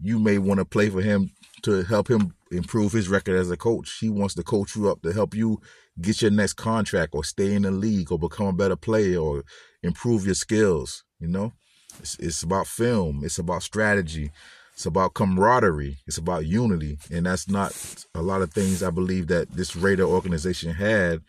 you 0.00 0.18
may 0.18 0.38
want 0.38 0.58
to 0.58 0.64
play 0.64 0.90
for 0.90 1.00
him 1.00 1.30
to 1.62 1.84
help 1.84 2.10
him 2.10 2.34
improve 2.50 2.90
his 2.90 3.08
record 3.08 3.36
as 3.36 3.52
a 3.52 3.56
coach. 3.56 3.98
He 4.00 4.08
wants 4.08 4.34
to 4.34 4.42
coach 4.42 4.74
you 4.74 4.90
up 4.90 5.02
to 5.02 5.12
help 5.12 5.32
you 5.34 5.60
get 6.00 6.22
your 6.22 6.32
next 6.32 6.54
contract 6.54 7.14
or 7.14 7.22
stay 7.22 7.54
in 7.54 7.62
the 7.62 7.70
league 7.70 8.10
or 8.10 8.18
become 8.18 8.46
a 8.46 8.52
better 8.52 8.76
player 8.76 9.18
or 9.18 9.44
improve 9.82 10.24
your 10.24 10.34
skills 10.34 11.04
you 11.20 11.28
know 11.28 11.52
it's, 12.00 12.18
it's 12.18 12.42
about 12.42 12.66
film. 12.66 13.22
It's 13.24 13.38
about 13.38 13.62
strategy. 13.62 14.30
It's 14.74 14.86
about 14.86 15.14
camaraderie. 15.14 15.98
It's 16.06 16.18
about 16.18 16.46
unity. 16.46 16.98
And 17.10 17.26
that's 17.26 17.48
not 17.48 18.04
a 18.14 18.22
lot 18.22 18.42
of 18.42 18.52
things 18.52 18.82
I 18.82 18.90
believe 18.90 19.28
that 19.28 19.50
this 19.50 19.76
Raider 19.76 20.04
organization 20.04 20.74
had 20.74 21.22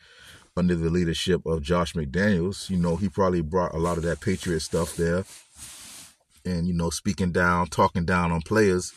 under 0.55 0.75
the 0.75 0.89
leadership 0.89 1.45
of 1.45 1.61
Josh 1.61 1.93
McDaniels. 1.93 2.69
You 2.69 2.77
know, 2.77 2.95
he 2.95 3.09
probably 3.09 3.41
brought 3.41 3.73
a 3.73 3.79
lot 3.79 3.97
of 3.97 4.03
that 4.03 4.21
Patriot 4.21 4.61
stuff 4.61 4.95
there. 4.95 5.25
And, 6.45 6.67
you 6.67 6.73
know, 6.73 6.89
speaking 6.89 7.31
down, 7.31 7.67
talking 7.67 8.05
down 8.05 8.31
on 8.31 8.41
players. 8.41 8.93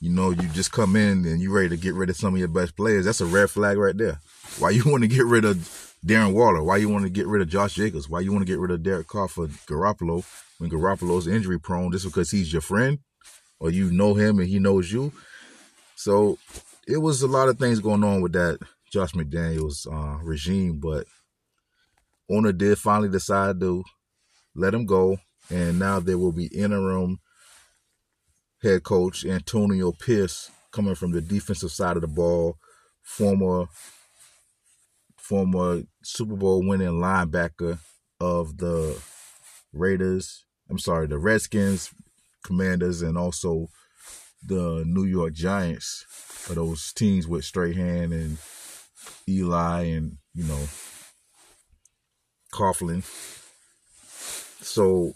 You 0.00 0.10
know, 0.10 0.30
you 0.30 0.48
just 0.48 0.72
come 0.72 0.96
in 0.96 1.24
and 1.24 1.40
you 1.40 1.50
ready 1.50 1.70
to 1.70 1.76
get 1.76 1.94
rid 1.94 2.10
of 2.10 2.16
some 2.16 2.34
of 2.34 2.38
your 2.38 2.48
best 2.48 2.76
players. 2.76 3.04
That's 3.04 3.20
a 3.20 3.26
red 3.26 3.48
flag 3.48 3.78
right 3.78 3.96
there. 3.96 4.20
Why 4.58 4.70
you 4.70 4.82
want 4.90 5.02
to 5.02 5.08
get 5.08 5.24
rid 5.24 5.44
of 5.44 5.93
Darren 6.04 6.34
Waller? 6.34 6.62
Why 6.62 6.76
you 6.76 6.88
want 6.88 7.04
to 7.04 7.10
get 7.10 7.26
rid 7.26 7.40
of 7.40 7.48
Josh 7.48 7.74
Jacobs? 7.74 8.08
Why 8.08 8.20
you 8.20 8.32
want 8.32 8.46
to 8.46 8.52
get 8.52 8.58
rid 8.58 8.70
of 8.70 8.82
Derek 8.82 9.06
Carr 9.06 9.28
for 9.28 9.46
Garoppolo 9.46 10.24
when 10.58 10.70
Garoppolo's 10.70 11.26
injury 11.26 11.58
prone 11.58 11.92
just 11.92 12.04
because 12.04 12.30
he's 12.30 12.52
your 12.52 12.62
friend 12.62 12.98
or 13.58 13.70
you 13.70 13.90
know 13.90 14.14
him 14.14 14.38
and 14.38 14.48
he 14.48 14.58
knows 14.58 14.92
you. 14.92 15.12
So 15.96 16.38
it 16.86 16.98
was 16.98 17.22
a 17.22 17.26
lot 17.26 17.48
of 17.48 17.58
things 17.58 17.80
going 17.80 18.04
on 18.04 18.20
with 18.20 18.32
that 18.32 18.58
Josh 18.92 19.12
McDaniels 19.12 19.86
uh, 19.90 20.22
regime, 20.22 20.78
but 20.78 21.06
owner 22.30 22.52
did 22.52 22.78
finally 22.78 23.08
decide 23.08 23.58
to 23.60 23.82
let 24.54 24.74
him 24.74 24.86
go, 24.86 25.18
and 25.50 25.78
now 25.78 26.00
there 26.00 26.18
will 26.18 26.32
be 26.32 26.46
interim 26.46 27.18
head 28.62 28.82
coach 28.82 29.24
Antonio 29.24 29.92
Pierce 29.92 30.50
coming 30.70 30.94
from 30.94 31.12
the 31.12 31.20
defensive 31.20 31.72
side 31.72 31.96
of 31.96 32.02
the 32.02 32.08
ball, 32.08 32.56
former 33.02 33.66
former 35.24 35.82
Super 36.02 36.36
Bowl 36.36 36.66
winning 36.66 37.00
linebacker 37.00 37.78
of 38.20 38.58
the 38.58 39.00
Raiders. 39.72 40.44
I'm 40.70 40.78
sorry, 40.78 41.06
the 41.06 41.18
Redskins, 41.18 41.90
Commanders, 42.44 43.00
and 43.00 43.16
also 43.16 43.68
the 44.46 44.84
New 44.86 45.04
York 45.04 45.32
Giants 45.32 46.04
are 46.50 46.54
those 46.54 46.92
teams 46.92 47.26
with 47.26 47.44
Strahan 47.44 48.12
and 48.12 48.38
Eli 49.26 49.84
and, 49.84 50.18
you 50.34 50.44
know, 50.44 50.68
Coughlin. 52.52 53.02
So 54.62 55.14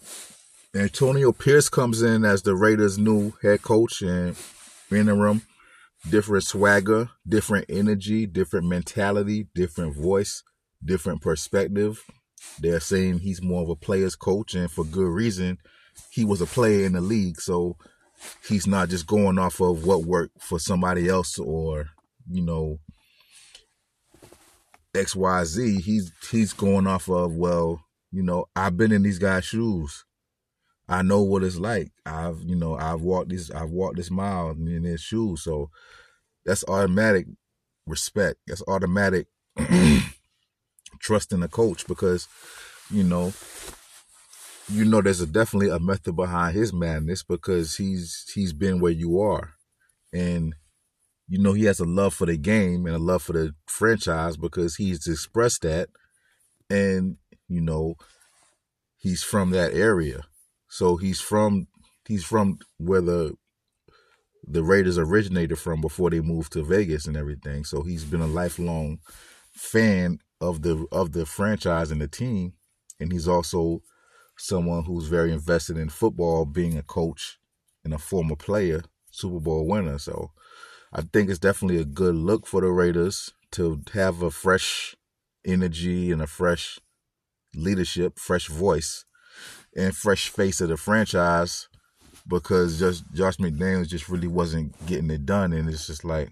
Antonio 0.74 1.32
Pierce 1.32 1.68
comes 1.68 2.00
in 2.00 2.24
as 2.24 2.42
the 2.42 2.54
Raiders' 2.56 2.98
new 2.98 3.34
head 3.42 3.60
coach 3.60 4.00
and 4.00 4.36
interim. 4.90 5.42
Different 6.10 6.44
swagger, 6.44 7.10
different 7.26 7.66
energy, 7.68 8.26
different 8.26 8.66
mentality, 8.66 9.48
different 9.54 9.94
voice, 9.94 10.42
different 10.84 11.20
perspective. 11.20 12.02
They're 12.58 12.80
saying 12.80 13.18
he's 13.18 13.42
more 13.42 13.62
of 13.62 13.68
a 13.68 13.76
player's 13.76 14.16
coach, 14.16 14.54
and 14.54 14.70
for 14.70 14.84
good 14.84 15.08
reason. 15.08 15.58
He 16.10 16.24
was 16.24 16.40
a 16.40 16.46
player 16.46 16.86
in 16.86 16.92
the 16.92 17.00
league, 17.00 17.40
so 17.40 17.76
he's 18.48 18.66
not 18.66 18.88
just 18.88 19.06
going 19.06 19.38
off 19.38 19.60
of 19.60 19.84
what 19.84 20.04
worked 20.04 20.40
for 20.40 20.58
somebody 20.58 21.08
else 21.08 21.38
or 21.38 21.86
you 22.30 22.42
know 22.42 22.78
X 24.94 25.14
Y 25.14 25.44
Z. 25.44 25.80
He's 25.80 26.12
he's 26.30 26.52
going 26.52 26.86
off 26.86 27.08
of 27.08 27.34
well, 27.34 27.80
you 28.10 28.22
know, 28.22 28.46
I've 28.56 28.76
been 28.76 28.92
in 28.92 29.02
these 29.02 29.18
guys' 29.18 29.44
shoes. 29.44 30.04
I 30.88 31.02
know 31.02 31.22
what 31.22 31.44
it's 31.44 31.58
like. 31.58 31.92
I've 32.06 32.42
you 32.44 32.56
know 32.56 32.76
I've 32.76 33.02
walked 33.02 33.30
this 33.30 33.50
I've 33.50 33.70
walked 33.70 33.96
this 33.96 34.10
mile 34.10 34.50
in 34.50 34.84
his 34.84 35.00
shoes, 35.00 35.42
so 35.42 35.70
that's 36.44 36.64
automatic 36.68 37.26
respect. 37.86 38.38
That's 38.46 38.62
automatic 38.66 39.26
trusting 41.00 41.40
the 41.40 41.48
coach 41.48 41.86
because 41.86 42.28
you 42.90 43.04
know 43.04 43.32
you 44.70 44.84
know 44.84 45.00
there's 45.00 45.20
a 45.20 45.26
definitely 45.26 45.70
a 45.70 45.78
method 45.78 46.16
behind 46.16 46.54
his 46.54 46.72
madness 46.72 47.22
because 47.22 47.76
he's 47.76 48.30
he's 48.34 48.52
been 48.52 48.80
where 48.80 48.92
you 48.92 49.20
are 49.20 49.54
and 50.12 50.54
you 51.28 51.38
know 51.38 51.52
he 51.52 51.64
has 51.64 51.80
a 51.80 51.84
love 51.84 52.14
for 52.14 52.26
the 52.26 52.36
game 52.36 52.86
and 52.86 52.94
a 52.94 52.98
love 52.98 53.22
for 53.22 53.32
the 53.32 53.54
franchise 53.66 54.36
because 54.36 54.76
he's 54.76 55.06
expressed 55.06 55.62
that 55.62 55.88
and 56.70 57.16
you 57.48 57.60
know 57.60 57.94
he's 58.96 59.22
from 59.22 59.50
that 59.50 59.72
area 59.72 60.22
so 60.68 60.96
he's 60.96 61.20
from 61.20 61.66
he's 62.06 62.24
from 62.24 62.58
where 62.78 63.00
the 63.00 63.34
the 64.44 64.62
Raiders 64.62 64.96
originated 64.98 65.58
from 65.58 65.80
before 65.80 66.10
they 66.10 66.20
moved 66.20 66.52
to 66.52 66.62
Vegas 66.62 67.06
and 67.06 67.16
everything 67.16 67.64
so 67.64 67.82
he's 67.82 68.04
been 68.04 68.20
a 68.20 68.26
lifelong 68.26 68.98
fan 69.52 70.20
of 70.40 70.62
the 70.62 70.86
of 70.92 71.12
the 71.12 71.26
franchise 71.26 71.90
and 71.90 72.00
the 72.00 72.08
team, 72.08 72.54
and 73.00 73.12
he's 73.12 73.28
also 73.28 73.82
someone 74.36 74.84
who's 74.84 75.08
very 75.08 75.32
invested 75.32 75.76
in 75.76 75.88
football, 75.88 76.44
being 76.44 76.78
a 76.78 76.82
coach 76.82 77.38
and 77.84 77.92
a 77.92 77.98
former 77.98 78.36
player, 78.36 78.82
Super 79.10 79.40
Bowl 79.40 79.66
winner. 79.66 79.98
So 79.98 80.30
I 80.92 81.02
think 81.02 81.28
it's 81.28 81.38
definitely 81.38 81.80
a 81.80 81.84
good 81.84 82.14
look 82.14 82.46
for 82.46 82.60
the 82.60 82.68
Raiders 82.68 83.32
to 83.52 83.82
have 83.94 84.22
a 84.22 84.30
fresh 84.30 84.94
energy 85.44 86.12
and 86.12 86.22
a 86.22 86.26
fresh 86.26 86.78
leadership, 87.54 88.18
fresh 88.18 88.46
voice, 88.46 89.04
and 89.76 89.96
fresh 89.96 90.28
face 90.28 90.60
of 90.60 90.68
the 90.68 90.76
franchise 90.76 91.68
because 92.26 92.78
just 92.78 93.04
Josh 93.14 93.36
McDaniels 93.36 93.88
just 93.88 94.08
really 94.08 94.28
wasn't 94.28 94.74
getting 94.86 95.10
it 95.10 95.24
done. 95.24 95.52
And 95.52 95.68
it's 95.68 95.86
just 95.86 96.04
like, 96.04 96.30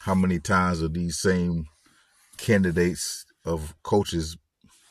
how 0.00 0.14
many 0.14 0.38
times 0.38 0.82
are 0.82 0.88
these 0.88 1.18
same 1.18 1.66
candidates 2.38 3.24
of 3.44 3.74
coaches 3.82 4.36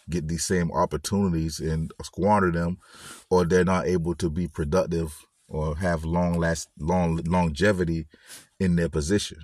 get 0.09 0.27
these 0.27 0.45
same 0.45 0.71
opportunities 0.71 1.59
and 1.59 1.91
squander 2.03 2.51
them, 2.51 2.77
or 3.29 3.45
they're 3.45 3.63
not 3.63 3.87
able 3.87 4.15
to 4.15 4.29
be 4.29 4.47
productive 4.47 5.25
or 5.47 5.75
have 5.77 6.05
long 6.05 6.37
last 6.37 6.69
long 6.79 7.17
longevity 7.25 8.07
in 8.59 8.75
their 8.75 8.89
position. 8.89 9.39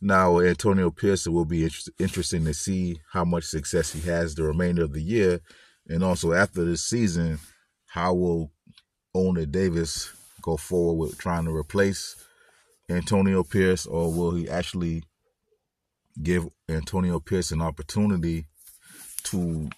Now, 0.00 0.40
Antonio 0.40 0.90
Pearson 0.90 1.32
will 1.32 1.44
be 1.44 1.64
inter- 1.64 1.92
interesting 1.98 2.44
to 2.46 2.54
see 2.54 3.00
how 3.12 3.24
much 3.24 3.44
success 3.44 3.92
he 3.92 4.00
has 4.08 4.34
the 4.34 4.44
remainder 4.44 4.82
of 4.82 4.92
the 4.92 5.02
year, 5.02 5.40
and 5.90 6.04
also 6.04 6.32
after 6.32 6.64
this 6.64 6.84
season, 6.84 7.38
how 7.86 8.14
will 8.14 8.52
owner 9.12 9.44
Davis 9.44 10.10
go 10.40 10.56
forward 10.56 10.94
with 10.94 11.18
trying 11.18 11.44
to 11.44 11.54
replace 11.54 12.16
Antonio 12.88 13.42
Pierce, 13.42 13.86
or 13.86 14.12
will 14.12 14.30
he 14.30 14.48
actually 14.48 15.02
give 16.22 16.48
Antonio 16.68 17.18
Pierce 17.18 17.50
an 17.50 17.60
opportunity 17.60 18.46
to 19.24 19.68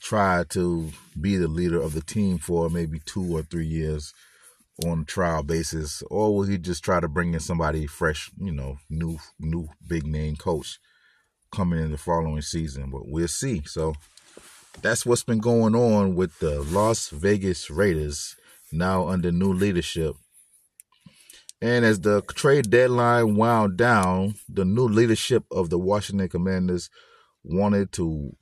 try 0.00 0.44
to 0.50 0.90
be 1.18 1.36
the 1.36 1.48
leader 1.48 1.80
of 1.80 1.94
the 1.94 2.02
team 2.02 2.38
for 2.38 2.68
maybe 2.68 3.00
two 3.06 3.36
or 3.36 3.42
three 3.42 3.66
years 3.66 4.12
on 4.84 5.00
a 5.00 5.04
trial 5.04 5.44
basis, 5.44 6.02
or 6.10 6.34
will 6.34 6.42
he 6.42 6.58
just 6.58 6.84
try 6.84 6.98
to 6.98 7.08
bring 7.08 7.32
in 7.32 7.40
somebody 7.40 7.86
fresh, 7.86 8.30
you 8.38 8.52
know, 8.52 8.76
new 8.90 9.18
new 9.38 9.68
big 9.86 10.04
name 10.04 10.34
coach 10.34 10.78
coming 11.52 11.80
in 11.80 11.92
the 11.92 11.98
following 11.98 12.42
season? 12.42 12.90
But 12.90 13.06
we'll 13.06 13.28
see. 13.28 13.62
So 13.66 13.94
that's 14.82 15.06
what's 15.06 15.24
been 15.24 15.38
going 15.38 15.74
on 15.74 16.14
with 16.14 16.38
the 16.38 16.62
Las 16.62 17.08
Vegas 17.08 17.70
Raiders 17.70 18.36
now 18.72 19.08
under 19.08 19.30
new 19.30 19.52
leadership. 19.52 20.16
And 21.62 21.84
as 21.84 22.00
the 22.00 22.22
trade 22.22 22.70
deadline 22.70 23.36
wound 23.36 23.76
down, 23.76 24.34
the 24.48 24.64
new 24.64 24.86
leadership 24.86 25.44
of 25.50 25.70
the 25.70 25.78
Washington 25.78 26.28
Commanders 26.28 26.90
wanted 27.42 27.92
to 27.92 28.36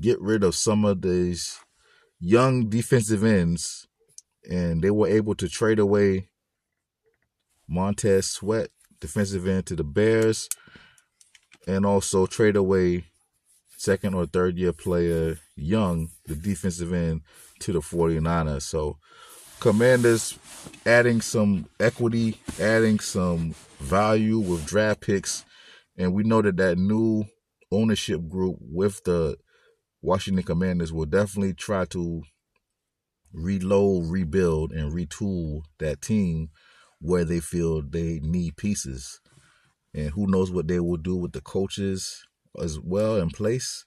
get 0.00 0.20
rid 0.20 0.42
of 0.42 0.54
some 0.54 0.84
of 0.84 1.02
these 1.02 1.58
young 2.18 2.68
defensive 2.68 3.24
ends, 3.24 3.86
and 4.48 4.82
they 4.82 4.90
were 4.90 5.08
able 5.08 5.34
to 5.34 5.48
trade 5.48 5.78
away 5.78 6.28
Montez 7.68 8.30
Sweat, 8.30 8.70
defensive 9.00 9.46
end, 9.46 9.66
to 9.66 9.76
the 9.76 9.84
Bears, 9.84 10.48
and 11.66 11.84
also 11.84 12.26
trade 12.26 12.56
away 12.56 13.04
second 13.76 14.14
or 14.14 14.24
third 14.26 14.56
year 14.56 14.72
player 14.72 15.38
Young, 15.56 16.10
the 16.26 16.36
defensive 16.36 16.92
end, 16.92 17.22
to 17.60 17.72
the 17.72 17.80
49ers. 17.80 18.62
So, 18.62 18.98
Commanders 19.58 20.38
adding 20.84 21.22
some 21.22 21.66
equity, 21.80 22.38
adding 22.60 23.00
some 23.00 23.54
value 23.78 24.38
with 24.38 24.66
draft 24.66 25.00
picks, 25.00 25.44
and 25.96 26.12
we 26.12 26.24
know 26.24 26.42
that 26.42 26.58
that 26.58 26.76
new 26.76 27.24
ownership 27.72 28.28
group 28.28 28.56
with 28.60 29.02
the 29.04 29.36
Washington 30.02 30.44
Commanders 30.44 30.92
will 30.92 31.06
definitely 31.06 31.54
try 31.54 31.86
to 31.86 32.22
reload, 33.32 34.10
rebuild, 34.10 34.72
and 34.72 34.92
retool 34.92 35.62
that 35.78 36.02
team 36.02 36.50
where 37.00 37.24
they 37.24 37.40
feel 37.40 37.82
they 37.82 38.20
need 38.22 38.56
pieces. 38.56 39.20
And 39.94 40.10
who 40.10 40.26
knows 40.26 40.50
what 40.50 40.68
they 40.68 40.80
will 40.80 40.98
do 40.98 41.16
with 41.16 41.32
the 41.32 41.40
coaches 41.40 42.26
as 42.62 42.78
well 42.78 43.16
in 43.16 43.30
place. 43.30 43.84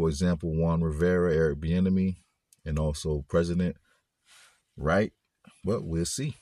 For 0.00 0.08
example, 0.08 0.56
Ron 0.56 0.80
Rivera, 0.80 1.34
Eric 1.34 1.60
Bieniemy, 1.60 2.16
and 2.64 2.78
also 2.78 3.22
President 3.28 3.76
Wright. 4.74 5.12
But 5.62 5.84
we'll 5.84 6.06
see. 6.06 6.36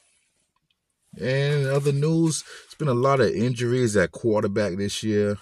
And 1.20 1.66
other 1.66 1.90
news, 1.90 2.44
it's 2.64 2.76
been 2.76 2.86
a 2.86 2.94
lot 2.94 3.18
of 3.18 3.34
injuries 3.34 3.96
at 3.96 4.12
quarterback 4.12 4.76
this 4.76 5.02
year. 5.02 5.38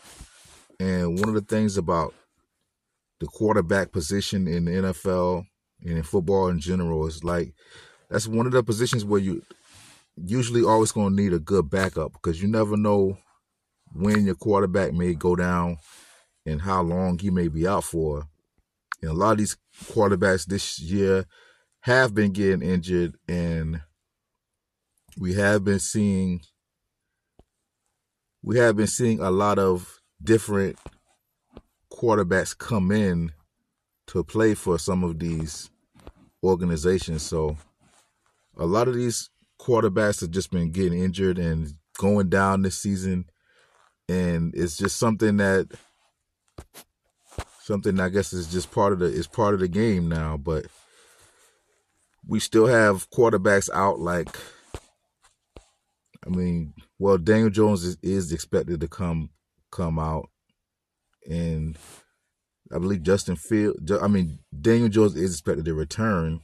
And 0.80 1.20
one 1.20 1.28
of 1.28 1.34
the 1.34 1.42
things 1.42 1.76
about 1.76 2.14
the 3.20 3.26
quarterback 3.26 3.92
position 3.92 4.48
in 4.48 4.64
the 4.64 4.70
NFL 4.70 5.44
and 5.82 5.98
in 5.98 6.02
football 6.02 6.48
in 6.48 6.58
general 6.58 7.06
is 7.06 7.22
like 7.22 7.52
that's 8.08 8.26
one 8.26 8.46
of 8.46 8.52
the 8.52 8.62
positions 8.62 9.04
where 9.04 9.20
you 9.20 9.42
usually 10.16 10.64
always 10.64 10.90
going 10.90 11.14
to 11.14 11.22
need 11.22 11.34
a 11.34 11.38
good 11.38 11.68
backup 11.68 12.14
because 12.14 12.40
you 12.40 12.48
never 12.48 12.78
know 12.78 13.18
when 13.92 14.24
your 14.24 14.36
quarterback 14.36 14.94
may 14.94 15.12
go 15.12 15.36
down 15.36 15.76
and 16.46 16.62
how 16.62 16.82
long 16.82 17.18
he 17.18 17.30
may 17.30 17.48
be 17.48 17.66
out 17.66 17.84
for. 17.84 18.28
And 19.02 19.10
a 19.10 19.14
lot 19.14 19.32
of 19.32 19.38
these 19.38 19.56
quarterbacks 19.84 20.46
this 20.46 20.78
year 20.78 21.26
have 21.80 22.14
been 22.14 22.32
getting 22.32 22.62
injured 22.62 23.16
and 23.28 23.82
we 25.18 25.34
have 25.34 25.64
been 25.64 25.78
seeing 25.78 26.40
we 28.42 28.58
have 28.58 28.76
been 28.76 28.86
seeing 28.86 29.20
a 29.20 29.30
lot 29.30 29.58
of 29.58 30.00
different 30.22 30.78
quarterbacks 31.92 32.56
come 32.56 32.92
in 32.92 33.32
to 34.06 34.22
play 34.22 34.54
for 34.54 34.78
some 34.78 35.02
of 35.02 35.18
these 35.18 35.68
organizations. 36.44 37.22
So 37.22 37.56
a 38.56 38.66
lot 38.66 38.88
of 38.88 38.94
these 38.94 39.30
quarterbacks 39.60 40.20
have 40.20 40.30
just 40.30 40.50
been 40.50 40.70
getting 40.70 41.02
injured 41.02 41.38
and 41.38 41.74
going 41.98 42.28
down 42.28 42.62
this 42.62 42.78
season. 42.78 43.24
And 44.08 44.54
it's 44.54 44.76
just 44.76 44.98
something 44.98 45.38
that 45.38 45.68
something 47.66 47.98
I 47.98 48.08
guess 48.08 48.32
is 48.32 48.46
just 48.46 48.70
part 48.70 48.92
of 48.92 49.00
the 49.00 49.06
is 49.06 49.26
part 49.26 49.54
of 49.54 49.60
the 49.60 49.68
game 49.68 50.08
now. 50.08 50.36
But 50.36 50.66
we 52.26 52.38
still 52.38 52.66
have 52.66 53.10
quarterbacks 53.10 53.68
out 53.72 53.98
like 53.98 54.28
I 56.24 56.30
mean, 56.30 56.74
well, 56.98 57.18
Daniel 57.18 57.50
Jones 57.50 57.84
is, 57.84 57.98
is 58.02 58.32
expected 58.32 58.80
to 58.80 58.88
come 58.88 59.30
come 59.70 59.98
out 59.98 60.30
and 61.28 61.76
I 62.72 62.78
believe 62.78 63.02
Justin 63.02 63.36
Field. 63.36 63.90
I 64.00 64.08
mean, 64.08 64.38
Daniel 64.58 64.88
Jones 64.88 65.16
is 65.16 65.32
expected 65.32 65.64
to 65.66 65.74
return, 65.74 66.40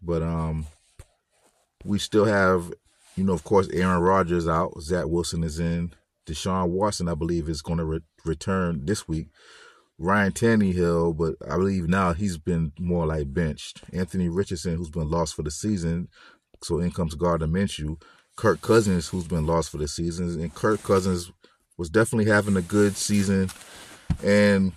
but 0.00 0.22
um, 0.22 0.66
we 1.84 1.98
still 1.98 2.24
have, 2.24 2.72
you 3.16 3.24
know, 3.24 3.32
of 3.32 3.44
course, 3.44 3.68
Aaron 3.72 4.00
Rodgers 4.00 4.48
out. 4.48 4.80
Zach 4.80 5.06
Wilson 5.06 5.44
is 5.44 5.58
in. 5.58 5.92
Deshaun 6.26 6.68
Watson, 6.68 7.08
I 7.08 7.14
believe, 7.14 7.48
is 7.48 7.62
going 7.62 7.78
to 7.78 7.84
re- 7.84 8.00
return 8.24 8.86
this 8.86 9.08
week. 9.08 9.28
Ryan 9.98 10.32
Tannehill, 10.32 11.16
but 11.16 11.34
I 11.48 11.56
believe 11.56 11.88
now 11.88 12.12
he's 12.12 12.38
been 12.38 12.72
more 12.78 13.06
like 13.06 13.32
benched. 13.32 13.82
Anthony 13.92 14.28
Richardson, 14.28 14.76
who's 14.76 14.90
been 14.90 15.10
lost 15.10 15.34
for 15.34 15.42
the 15.42 15.50
season, 15.50 16.08
so 16.62 16.78
in 16.80 16.90
comes 16.90 17.14
Gardner 17.14 17.46
Minshew. 17.46 18.00
Kirk 18.34 18.62
Cousins, 18.62 19.08
who's 19.08 19.28
been 19.28 19.46
lost 19.46 19.70
for 19.70 19.76
the 19.76 19.86
season, 19.86 20.40
and 20.40 20.54
Kirk 20.54 20.82
Cousins 20.82 21.30
was 21.76 21.90
definitely 21.90 22.30
having 22.30 22.56
a 22.56 22.62
good 22.62 22.96
season 22.96 23.50
and 24.22 24.72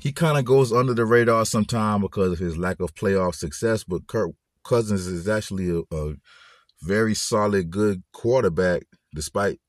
he 0.00 0.12
kind 0.12 0.38
of 0.38 0.44
goes 0.44 0.72
under 0.72 0.94
the 0.94 1.04
radar 1.04 1.44
sometime 1.44 2.02
because 2.02 2.32
of 2.32 2.38
his 2.38 2.56
lack 2.56 2.80
of 2.80 2.94
playoff 2.94 3.34
success. 3.34 3.84
But 3.84 4.06
Kirk 4.06 4.30
Cousins 4.64 5.06
is 5.06 5.28
actually 5.28 5.70
a, 5.70 5.94
a 5.94 6.14
very 6.82 7.14
solid, 7.14 7.70
good 7.70 8.02
quarterback, 8.12 8.84
despite 9.14 9.60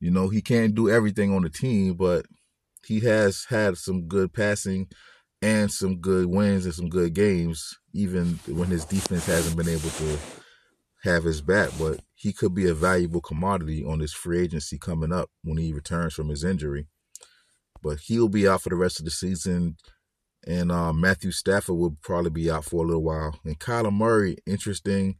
you 0.00 0.10
know 0.10 0.28
he 0.28 0.42
can't 0.42 0.74
do 0.74 0.90
everything 0.90 1.32
on 1.32 1.42
the 1.42 1.50
team, 1.50 1.94
but 1.94 2.26
he 2.86 3.00
has 3.00 3.46
had 3.48 3.76
some 3.76 4.08
good 4.08 4.32
passing 4.32 4.88
and 5.40 5.70
some 5.70 5.96
good 5.96 6.26
wins 6.26 6.64
and 6.64 6.74
some 6.74 6.88
good 6.88 7.14
games, 7.14 7.78
even 7.92 8.38
when 8.46 8.68
his 8.68 8.84
defense 8.84 9.26
hasn't 9.26 9.56
been 9.56 9.68
able 9.68 9.90
to 9.90 10.18
have 11.04 11.24
his 11.24 11.40
back. 11.40 11.70
But 11.78 12.00
he 12.14 12.32
could 12.32 12.54
be 12.54 12.68
a 12.68 12.74
valuable 12.74 13.20
commodity 13.20 13.84
on 13.84 13.98
this 13.98 14.12
free 14.12 14.42
agency 14.42 14.78
coming 14.78 15.12
up 15.12 15.30
when 15.42 15.58
he 15.58 15.72
returns 15.72 16.14
from 16.14 16.28
his 16.28 16.44
injury 16.44 16.86
but 17.82 17.98
he'll 18.00 18.28
be 18.28 18.48
out 18.48 18.62
for 18.62 18.70
the 18.70 18.76
rest 18.76 18.98
of 18.98 19.04
the 19.04 19.10
season. 19.10 19.76
And 20.46 20.72
uh, 20.72 20.92
Matthew 20.92 21.30
Stafford 21.30 21.76
will 21.76 21.96
probably 22.02 22.30
be 22.30 22.50
out 22.50 22.64
for 22.64 22.84
a 22.84 22.86
little 22.86 23.02
while. 23.02 23.38
And 23.44 23.58
Kyler 23.58 23.92
Murray, 23.92 24.38
interesting. 24.46 25.18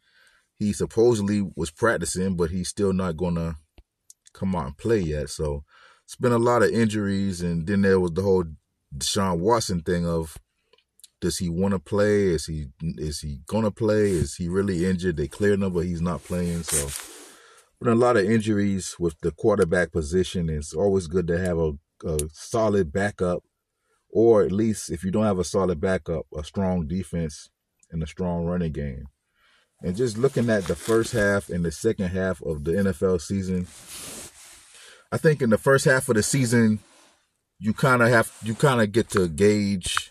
He 0.57 0.73
supposedly 0.73 1.43
was 1.57 1.71
practicing, 1.71 2.37
but 2.37 2.51
he's 2.51 2.69
still 2.69 2.93
not 2.93 3.17
going 3.17 3.35
to 3.35 3.57
come 4.33 4.55
out 4.55 4.67
and 4.67 4.79
play 4.79 5.01
yet. 5.01 5.29
So 5.31 5.65
it's 6.13 6.21
been 6.21 6.33
a 6.33 6.39
lot 6.39 6.63
of 6.63 6.69
injuries. 6.69 7.41
And 7.41 7.67
then 7.67 7.81
there 7.81 7.99
was 7.99 8.13
the 8.13 8.21
whole 8.21 8.45
Deshaun 8.95 9.39
Watson 9.39 9.81
thing 9.81 10.07
of 10.07 10.37
does 11.23 11.39
he 11.39 11.49
want 11.49 11.73
to 11.73 11.79
play? 11.79 12.25
Is 12.25 12.45
he 12.45 12.67
is 12.83 13.21
he 13.21 13.41
gonna 13.47 13.71
play? 13.71 14.11
Is 14.11 14.35
he 14.35 14.47
really 14.47 14.85
injured? 14.85 15.17
They 15.17 15.27
cleared 15.27 15.63
him, 15.63 15.73
but 15.73 15.87
he's 15.87 16.03
not 16.03 16.23
playing. 16.23 16.65
So, 16.65 16.89
but 17.81 17.91
a 17.91 17.95
lot 17.95 18.19
of 18.19 18.27
injuries 18.27 18.97
with 18.99 19.19
the 19.21 19.31
quarterback 19.31 19.91
position. 19.91 20.51
It's 20.51 20.75
always 20.75 21.07
good 21.07 21.27
to 21.29 21.39
have 21.39 21.57
a 21.57 21.73
a 22.05 22.19
solid 22.31 22.93
backup, 22.93 23.43
or 24.11 24.43
at 24.43 24.53
least 24.53 24.91
if 24.91 25.05
you 25.05 25.11
don't 25.11 25.25
have 25.25 25.39
a 25.39 25.45
solid 25.45 25.81
backup, 25.81 26.27
a 26.37 26.45
strong 26.45 26.87
defense 26.87 27.49
and 27.91 28.03
a 28.03 28.07
strong 28.07 28.45
running 28.45 28.73
game. 28.73 29.07
And 29.81 29.97
just 29.97 30.19
looking 30.19 30.51
at 30.51 30.65
the 30.65 30.77
first 30.77 31.13
half 31.13 31.49
and 31.49 31.65
the 31.65 31.73
second 31.73 32.09
half 32.09 32.43
of 32.43 32.65
the 32.65 32.73
NFL 32.73 33.21
season, 33.23 33.67
I 35.13 35.19
think 35.19 35.43
in 35.43 35.51
the 35.51 35.59
first 35.59 35.85
half 35.85 36.09
of 36.09 36.17
the 36.17 36.23
season, 36.23 36.79
you 37.59 37.75
kind 37.75 38.03
of 38.03 38.09
have 38.09 38.33
you 38.43 38.55
kind 38.55 38.81
of 38.81 38.91
get 38.93 39.11
to 39.11 39.29
gauge 39.29 40.11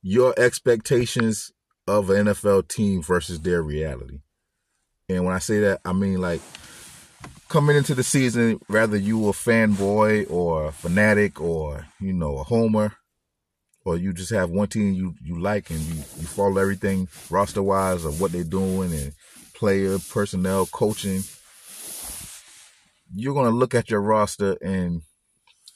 your 0.00 0.32
expectations 0.38 1.50
of 1.88 2.08
an 2.08 2.26
NFL 2.26 2.68
team 2.68 3.02
versus 3.02 3.40
their 3.40 3.62
reality. 3.62 4.20
And 5.08 5.24
when 5.24 5.34
I 5.34 5.40
say 5.40 5.58
that, 5.60 5.80
I 5.84 5.92
mean 5.92 6.20
like 6.20 6.40
coming 7.48 7.76
into 7.76 7.96
the 7.96 8.04
season, 8.04 8.60
whether 8.68 8.96
you 8.96 9.28
a 9.28 9.32
fanboy 9.32 10.30
or 10.30 10.66
a 10.66 10.72
fanatic 10.72 11.40
or 11.40 11.86
you 12.00 12.12
know 12.12 12.38
a 12.38 12.44
homer, 12.44 12.94
or 13.84 13.96
you 13.96 14.12
just 14.12 14.30
have 14.30 14.50
one 14.50 14.68
team 14.68 14.94
you 14.94 15.14
you 15.20 15.40
like 15.40 15.68
and 15.70 15.80
you, 15.80 15.94
you 15.94 16.26
follow 16.26 16.58
everything 16.58 17.08
roster 17.28 17.62
wise 17.62 18.04
of 18.04 18.20
what 18.20 18.30
they're 18.30 18.44
doing 18.44 18.92
and 18.94 19.12
player 19.52 19.98
personnel 19.98 20.66
coaching, 20.66 21.24
you're 23.14 23.34
gonna 23.34 23.50
look 23.50 23.74
at 23.74 23.90
your 23.90 24.00
roster 24.00 24.56
and 24.62 25.02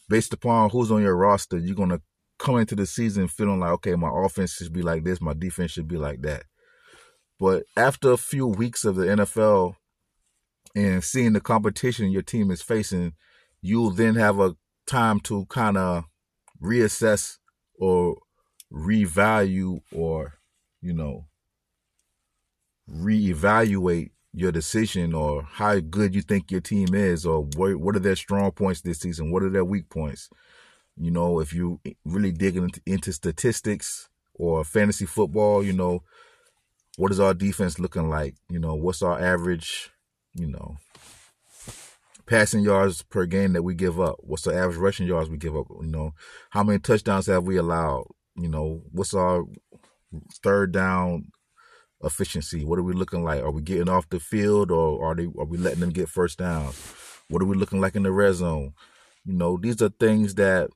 based 0.08 0.32
upon 0.32 0.70
who's 0.70 0.90
on 0.90 1.02
your 1.02 1.16
roster, 1.16 1.58
you're 1.58 1.74
gonna 1.74 2.00
come 2.38 2.58
into 2.58 2.74
the 2.74 2.86
season 2.86 3.28
feeling 3.28 3.60
like, 3.60 3.70
okay, 3.70 3.94
my 3.94 4.10
offense 4.12 4.54
should 4.54 4.72
be 4.72 4.82
like 4.82 5.04
this, 5.04 5.20
my 5.20 5.34
defense 5.34 5.72
should 5.72 5.88
be 5.88 5.96
like 5.96 6.22
that. 6.22 6.44
But 7.38 7.64
after 7.76 8.12
a 8.12 8.16
few 8.16 8.46
weeks 8.46 8.84
of 8.84 8.96
the 8.96 9.04
NFL 9.04 9.74
and 10.74 11.02
seeing 11.02 11.32
the 11.32 11.40
competition 11.40 12.10
your 12.10 12.22
team 12.22 12.50
is 12.50 12.62
facing, 12.62 13.14
you'll 13.60 13.90
then 13.90 14.14
have 14.14 14.40
a 14.40 14.56
time 14.86 15.20
to 15.20 15.46
kind 15.46 15.76
of 15.76 16.04
reassess 16.62 17.38
or 17.78 18.16
revalue 18.72 19.80
or, 19.92 20.34
you 20.80 20.92
know, 20.92 21.26
reevaluate 22.90 24.10
your 24.34 24.50
decision 24.50 25.14
or 25.14 25.42
how 25.42 25.78
good 25.78 26.14
you 26.14 26.20
think 26.20 26.50
your 26.50 26.60
team 26.60 26.94
is 26.94 27.24
or 27.24 27.42
what, 27.56 27.76
what 27.76 27.94
are 27.94 28.00
their 28.00 28.16
strong 28.16 28.50
points 28.50 28.80
this 28.80 28.98
season? 29.00 29.30
What 29.30 29.44
are 29.44 29.50
their 29.50 29.64
weak 29.64 29.88
points? 29.88 30.28
You 30.96 31.10
know, 31.10 31.40
if 31.40 31.52
you 31.52 31.80
really 32.04 32.32
digging 32.32 32.64
into, 32.64 32.80
into 32.84 33.12
statistics 33.12 34.08
or 34.34 34.64
fantasy 34.64 35.06
football, 35.06 35.62
you 35.62 35.72
know, 35.72 36.02
what 36.96 37.12
is 37.12 37.20
our 37.20 37.34
defense 37.34 37.78
looking 37.78 38.08
like? 38.08 38.34
You 38.48 38.58
know, 38.58 38.74
what's 38.74 39.02
our 39.02 39.20
average, 39.20 39.90
you 40.34 40.48
know, 40.48 40.76
passing 42.26 42.62
yards 42.62 43.02
per 43.02 43.26
game 43.26 43.52
that 43.52 43.62
we 43.62 43.74
give 43.74 44.00
up? 44.00 44.16
What's 44.20 44.42
the 44.42 44.54
average 44.54 44.78
rushing 44.78 45.06
yards 45.06 45.30
we 45.30 45.36
give 45.36 45.56
up? 45.56 45.66
You 45.80 45.88
know, 45.88 46.14
how 46.50 46.64
many 46.64 46.80
touchdowns 46.80 47.26
have 47.26 47.44
we 47.44 47.56
allowed? 47.56 48.06
You 48.36 48.48
know, 48.48 48.82
what's 48.90 49.14
our 49.14 49.44
third 50.42 50.72
down 50.72 51.30
efficiency? 52.04 52.64
What 52.64 52.78
are 52.78 52.82
we 52.82 52.92
looking 52.92 53.24
like? 53.24 53.42
Are 53.42 53.50
we 53.50 53.62
getting 53.62 53.88
off 53.88 54.08
the 54.08 54.20
field 54.20 54.70
or 54.70 55.04
are 55.04 55.14
they 55.14 55.24
are 55.24 55.44
we 55.44 55.58
letting 55.58 55.80
them 55.80 55.90
get 55.90 56.08
first 56.08 56.38
downs? 56.38 56.76
What 57.28 57.42
are 57.42 57.46
we 57.46 57.56
looking 57.56 57.80
like 57.80 57.96
in 57.96 58.02
the 58.02 58.12
red 58.12 58.34
zone? 58.34 58.74
You 59.24 59.34
know, 59.34 59.56
these 59.56 59.80
are 59.82 59.88
things 59.88 60.34
that 60.34 60.68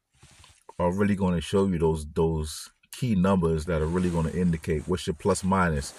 are 0.78 0.92
really 0.92 1.14
going 1.14 1.34
to 1.34 1.40
show 1.40 1.66
you 1.66 1.78
those 1.78 2.06
those 2.14 2.70
key 2.92 3.14
numbers 3.14 3.66
that 3.66 3.80
are 3.80 3.86
really 3.86 4.10
going 4.10 4.26
to 4.28 4.36
indicate 4.38 4.88
what's 4.88 5.06
your 5.06 5.14
plus 5.14 5.44
minus. 5.44 5.94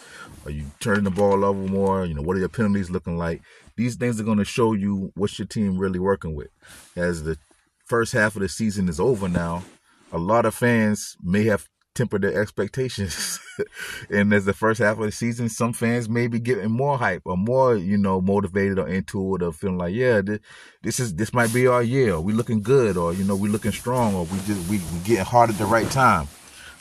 Are 0.45 0.51
you 0.51 0.65
turning 0.79 1.05
the 1.05 1.11
ball 1.11 1.45
over 1.45 1.59
more? 1.59 2.05
You 2.05 2.13
know, 2.13 2.21
what 2.21 2.35
are 2.35 2.39
your 2.39 2.49
penalties 2.49 2.89
looking 2.89 3.17
like? 3.17 3.41
These 3.77 3.95
things 3.95 4.19
are 4.19 4.25
going 4.25 4.37
to 4.39 4.45
show 4.45 4.73
you 4.73 5.11
what's 5.15 5.39
your 5.39 5.47
team 5.47 5.77
really 5.77 5.99
working 5.99 6.35
with. 6.35 6.49
As 6.97 7.23
the 7.23 7.37
first 7.85 8.11
half 8.11 8.35
of 8.35 8.41
the 8.41 8.49
season 8.49 8.89
is 8.89 8.99
over 8.99 9.29
now, 9.29 9.63
a 10.11 10.17
lot 10.17 10.45
of 10.45 10.53
fans 10.53 11.15
may 11.23 11.45
have 11.45 11.69
tempered 11.95 12.21
their 12.21 12.41
expectations. 12.41 13.39
and 14.09 14.33
as 14.33 14.45
the 14.45 14.53
first 14.53 14.79
half 14.79 14.97
of 14.97 15.05
the 15.05 15.11
season, 15.11 15.49
some 15.49 15.73
fans 15.73 16.07
may 16.07 16.27
be 16.27 16.39
getting 16.39 16.71
more 16.71 16.97
hype 16.97 17.23
or 17.25 17.37
more, 17.37 17.75
you 17.75 17.97
know, 17.97 18.21
motivated 18.21 18.79
or 18.79 18.87
into 18.87 19.35
it 19.35 19.41
or 19.41 19.51
feeling 19.51 19.77
like, 19.77 19.93
yeah, 19.93 20.21
this, 20.21 20.39
this 20.81 20.99
is 20.99 21.15
this 21.15 21.33
might 21.33 21.53
be 21.53 21.67
our 21.67 21.83
year. 21.83 22.19
We 22.19 22.33
looking 22.33 22.61
good, 22.61 22.97
or 22.97 23.13
you 23.13 23.23
know, 23.23 23.35
we 23.35 23.49
looking 23.49 23.71
strong, 23.71 24.15
or 24.15 24.25
we 24.25 24.37
just 24.45 24.69
we, 24.69 24.77
we 24.77 24.99
getting 25.03 25.25
hard 25.25 25.49
at 25.49 25.57
the 25.57 25.65
right 25.65 25.89
time. 25.89 26.27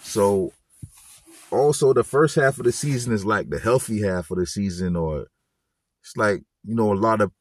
So 0.03 0.53
also 1.51 1.93
the 1.93 2.05
first 2.05 2.37
half 2.37 2.59
of 2.59 2.65
the 2.65 2.73
season 2.73 3.13
is 3.13 3.25
like 3.25 3.51
the 3.51 3.59
healthy 3.59 4.03
half 4.03 4.31
of 4.31 4.39
the 4.39 4.47
season, 4.47 4.97
or 4.97 5.27
it's 6.03 6.17
like, 6.17 6.43
you 6.65 6.75
know, 6.75 6.93
a 6.93 6.95
lot 6.95 7.21
of 7.21 7.33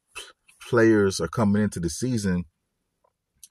players 0.70 1.20
are 1.20 1.28
coming 1.28 1.64
into 1.64 1.80
the 1.80 1.90
season 1.90 2.46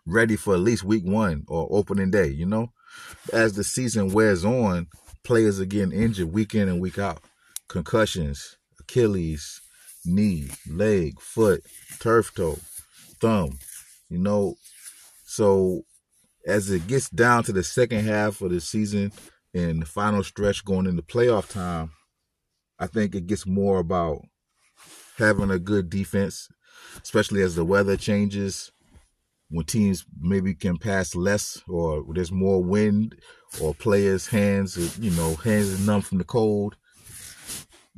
ready 0.07 0.37
for 0.37 0.55
at 0.55 0.61
least 0.61 0.85
week 0.85 1.05
one 1.05 1.45
or 1.49 1.69
opening 1.71 2.11
day, 2.11 2.29
you 2.29 2.47
know? 2.47 2.73
As 3.33 3.55
the 3.55 3.65
season 3.65 4.11
wears 4.11 4.45
on, 4.45 4.89
players 5.25 5.61
are 5.61 5.65
getting 5.65 5.93
injured 5.93 6.33
week 6.33 6.55
in 6.55 6.69
and 6.69 6.81
week 6.81 6.99
out. 6.99 7.23
Concussions, 7.69 8.57
Achilles, 8.81 9.61
knee, 10.05 10.49
leg, 10.71 11.21
foot, 11.21 11.65
turf 11.99 12.33
toe, 12.35 12.59
thumb, 13.21 13.59
you 14.09 14.19
know? 14.19 14.55
So 15.25 15.83
as 16.47 16.71
it 16.71 16.87
gets 16.87 17.11
down 17.11 17.43
to 17.45 17.53
the 17.53 17.65
second 17.65 18.05
half 18.05 18.41
of 18.41 18.51
the 18.51 18.61
season 18.61 19.13
and 19.53 19.83
the 19.83 19.87
final 19.87 20.23
stretch 20.23 20.65
going 20.65 20.87
into 20.87 21.03
playoff 21.03 21.51
time, 21.51 21.91
I 22.79 22.87
think 22.87 23.15
it 23.15 23.27
gets 23.27 23.47
more 23.47 23.79
about 23.79 24.23
having 25.19 25.51
a 25.51 25.59
good 25.59 25.91
defense, 25.91 26.49
especially 27.03 27.43
as 27.43 27.57
the 27.57 27.65
weather 27.65 27.97
changes, 27.97 28.71
when 29.49 29.65
teams 29.65 30.05
maybe 30.21 30.55
can 30.55 30.77
pass 30.77 31.15
less 31.15 31.63
or 31.69 32.05
there's 32.13 32.33
more 32.33 32.63
wind 32.63 33.17
or 33.61 33.75
players' 33.75 34.27
hands, 34.27 34.99
you 34.99 35.11
know, 35.13 35.35
hands 35.37 35.73
are 35.73 35.87
numb 35.87 36.03
from 36.03 36.19
the 36.19 36.25
cold. 36.25 36.77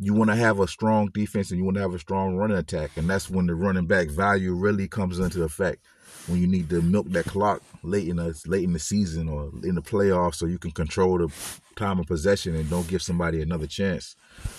You 0.00 0.14
want 0.14 0.30
to 0.30 0.36
have 0.36 0.60
a 0.60 0.68
strong 0.68 1.08
defense 1.08 1.50
and 1.50 1.58
you 1.58 1.64
want 1.64 1.76
to 1.76 1.82
have 1.82 1.94
a 1.94 1.98
strong 1.98 2.36
running 2.36 2.58
attack. 2.58 2.96
And 2.96 3.08
that's 3.08 3.28
when 3.28 3.46
the 3.46 3.54
running 3.54 3.86
back 3.86 4.08
value 4.08 4.52
really 4.52 4.86
comes 4.86 5.18
into 5.18 5.42
effect 5.42 5.84
when 6.28 6.40
you 6.40 6.46
need 6.46 6.68
to 6.68 6.82
milk 6.82 7.08
that 7.10 7.24
clock 7.24 7.62
late 7.82 8.06
in 8.08 8.16
the 8.16 8.40
late 8.46 8.64
in 8.64 8.72
the 8.72 8.78
season 8.78 9.28
or 9.28 9.50
in 9.64 9.74
the 9.74 9.82
playoffs, 9.82 10.36
so 10.36 10.46
you 10.46 10.58
can 10.58 10.70
control 10.70 11.18
the 11.18 11.32
time 11.76 11.98
of 11.98 12.06
possession 12.06 12.54
and 12.54 12.68
don't 12.68 12.86
give 12.86 13.02
somebody 13.02 13.40
another 13.40 13.66
chance. 13.66 14.14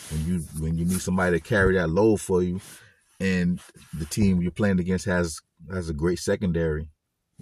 When 0.09 0.25
you 0.25 0.39
when 0.59 0.77
you 0.77 0.85
need 0.85 1.01
somebody 1.01 1.37
to 1.37 1.43
carry 1.43 1.75
that 1.75 1.89
load 1.89 2.21
for 2.21 2.41
you, 2.41 2.59
and 3.19 3.59
the 3.93 4.05
team 4.05 4.41
you're 4.41 4.51
playing 4.51 4.79
against 4.79 5.05
has 5.05 5.39
has 5.71 5.89
a 5.89 5.93
great 5.93 6.19
secondary, 6.19 6.89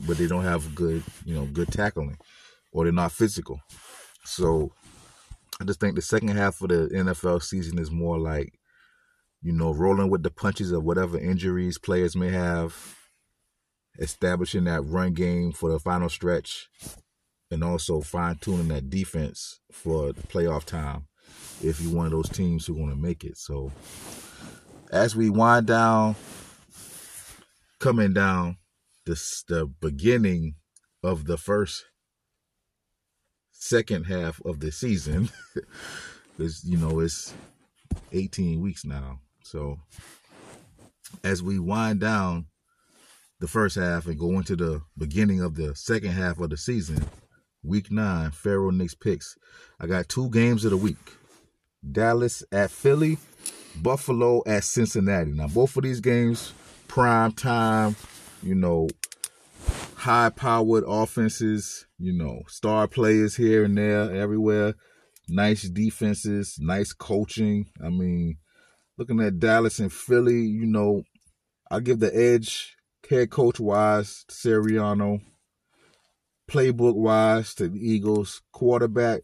but 0.08 0.18
they 0.18 0.28
don't 0.28 0.44
have 0.44 0.76
good 0.76 1.04
you 1.26 1.36
know 1.36 1.46
good 1.46 1.70
tackling, 1.70 2.18
or 2.72 2.84
they're 2.84 2.94
not 2.94 3.12
physical. 3.12 3.62
So 4.24 4.72
I 5.60 5.64
just 5.64 5.80
think 5.80 5.96
the 5.96 6.02
second 6.02 6.30
half 6.30 6.62
of 6.62 6.70
the 6.70 6.90
NFL 6.94 7.42
season 7.42 7.80
is 7.80 7.90
more 7.90 8.20
like, 8.20 8.60
you 9.42 9.52
know, 9.52 9.74
rolling 9.74 10.10
with 10.10 10.22
the 10.22 10.30
punches 10.30 10.72
of 10.72 10.84
whatever 10.84 11.18
injuries 11.18 11.80
players 11.80 12.16
may 12.16 12.30
have, 12.30 12.96
establishing 13.98 14.66
that 14.66 14.82
run 14.86 15.14
game 15.14 15.52
for 15.52 15.72
the 15.72 15.80
final 15.80 16.10
stretch 16.10 16.70
and 17.50 17.64
also 17.64 18.02
fine 18.02 18.36
tuning 18.36 18.68
that 18.68 18.90
defense 18.90 19.60
for 19.72 20.12
playoff 20.12 20.64
time 20.64 21.08
if 21.64 21.82
you're 21.82 21.96
one 21.96 22.06
of 22.06 22.12
those 22.12 22.30
teams 22.30 22.66
who 22.66 22.74
want 22.76 22.92
to 22.92 22.98
make 22.98 23.24
it. 23.24 23.38
So 23.38 23.72
as 24.92 25.16
we 25.16 25.30
wind 25.30 25.68
down, 25.68 26.16
coming 27.80 28.14
down 28.14 28.58
this 29.06 29.44
the 29.48 29.66
beginning 29.66 30.56
of 31.04 31.26
the 31.26 31.38
first 31.38 31.86
second 33.52 34.06
half 34.06 34.42
of 34.46 34.60
the 34.60 34.72
season, 34.72 35.30
because 36.38 36.64
you 36.64 36.78
know 36.78 37.00
it's 37.00 37.34
18 38.12 38.62
weeks 38.62 38.86
now. 38.86 39.20
So 39.44 39.80
as 41.24 41.42
we 41.42 41.60
wind 41.60 42.02
down 42.02 42.48
the 43.40 43.48
first 43.48 43.76
half 43.76 44.08
and 44.08 44.20
go 44.20 44.32
into 44.38 44.56
the 44.56 44.82
beginning 44.98 45.42
of 45.42 45.56
the 45.56 45.76
second 45.76 46.12
half 46.12 46.40
of 46.40 46.50
the 46.50 46.58
season, 46.58 47.06
week 47.64 47.92
nine, 47.92 48.32
Pherro 48.32 48.76
Nix 48.76 48.94
picks. 48.96 49.38
I 49.80 49.88
got 49.88 50.10
two 50.10 50.30
games 50.30 50.66
of 50.66 50.72
the 50.72 50.78
week. 50.78 50.98
Dallas 51.90 52.44
at 52.52 52.72
Philly, 52.72 53.18
Buffalo 53.76 54.42
at 54.46 54.64
Cincinnati. 54.64 55.32
Now 55.32 55.48
both 55.48 55.78
of 55.78 55.84
these 55.84 56.00
games, 56.02 56.54
prime 56.88 57.32
time, 57.32 57.96
you 58.42 58.56
know, 58.56 58.90
high 59.96 60.30
powered 60.30 60.84
offenses, 60.88 61.86
you 61.98 62.14
know, 62.14 62.42
star 62.48 62.88
players 62.88 63.36
here 63.36 63.64
and 63.64 63.78
there, 63.78 64.14
everywhere. 64.16 64.76
Nice 65.30 65.64
defenses, 65.64 66.58
nice 66.60 66.94
coaching. 66.94 67.66
I 67.84 67.90
mean, 67.90 68.38
looking 68.98 69.20
at 69.20 69.40
Dallas 69.40 69.80
and 69.80 69.92
Philly, 69.92 70.42
you 70.42 70.66
know, 70.66 71.04
I 71.70 71.82
give 71.82 72.00
the 72.00 72.16
edge 72.16 72.76
head 73.10 73.30
coach 73.30 73.60
wise 73.60 74.26
to 74.28 74.36
Sirianni, 74.36 75.22
playbook 76.50 76.96
wise 76.96 77.54
to 77.56 77.68
the 77.70 77.80
Eagles, 77.80 78.42
quarterback 78.52 79.22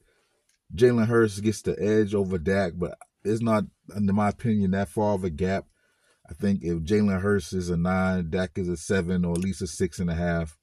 Jalen 0.76 1.08
Hurts 1.08 1.40
gets 1.40 1.62
the 1.62 1.80
edge 1.80 2.16
over 2.16 2.38
Dak, 2.38 2.74
but 2.76 2.98
it's 3.24 3.42
not, 3.42 3.66
in 3.96 4.06
my 4.08 4.30
opinion, 4.30 4.72
that 4.72 4.90
far 4.90 5.14
of 5.14 5.24
a 5.24 5.30
gap. 5.30 5.66
I 6.30 6.34
think 6.34 6.64
if 6.64 6.80
Jalen 6.80 7.22
Hurts 7.22 7.54
is 7.54 7.70
a 7.70 7.78
nine, 7.78 8.30
Dak 8.30 8.52
is 8.58 8.70
a 8.70 8.78
seven 8.78 9.26
or 9.26 9.34
at 9.34 9.40
least 9.40 9.62
a 9.62 9.68
six 9.68 10.00
and 10.00 10.10
a 10.10 10.16
half. 10.16 10.58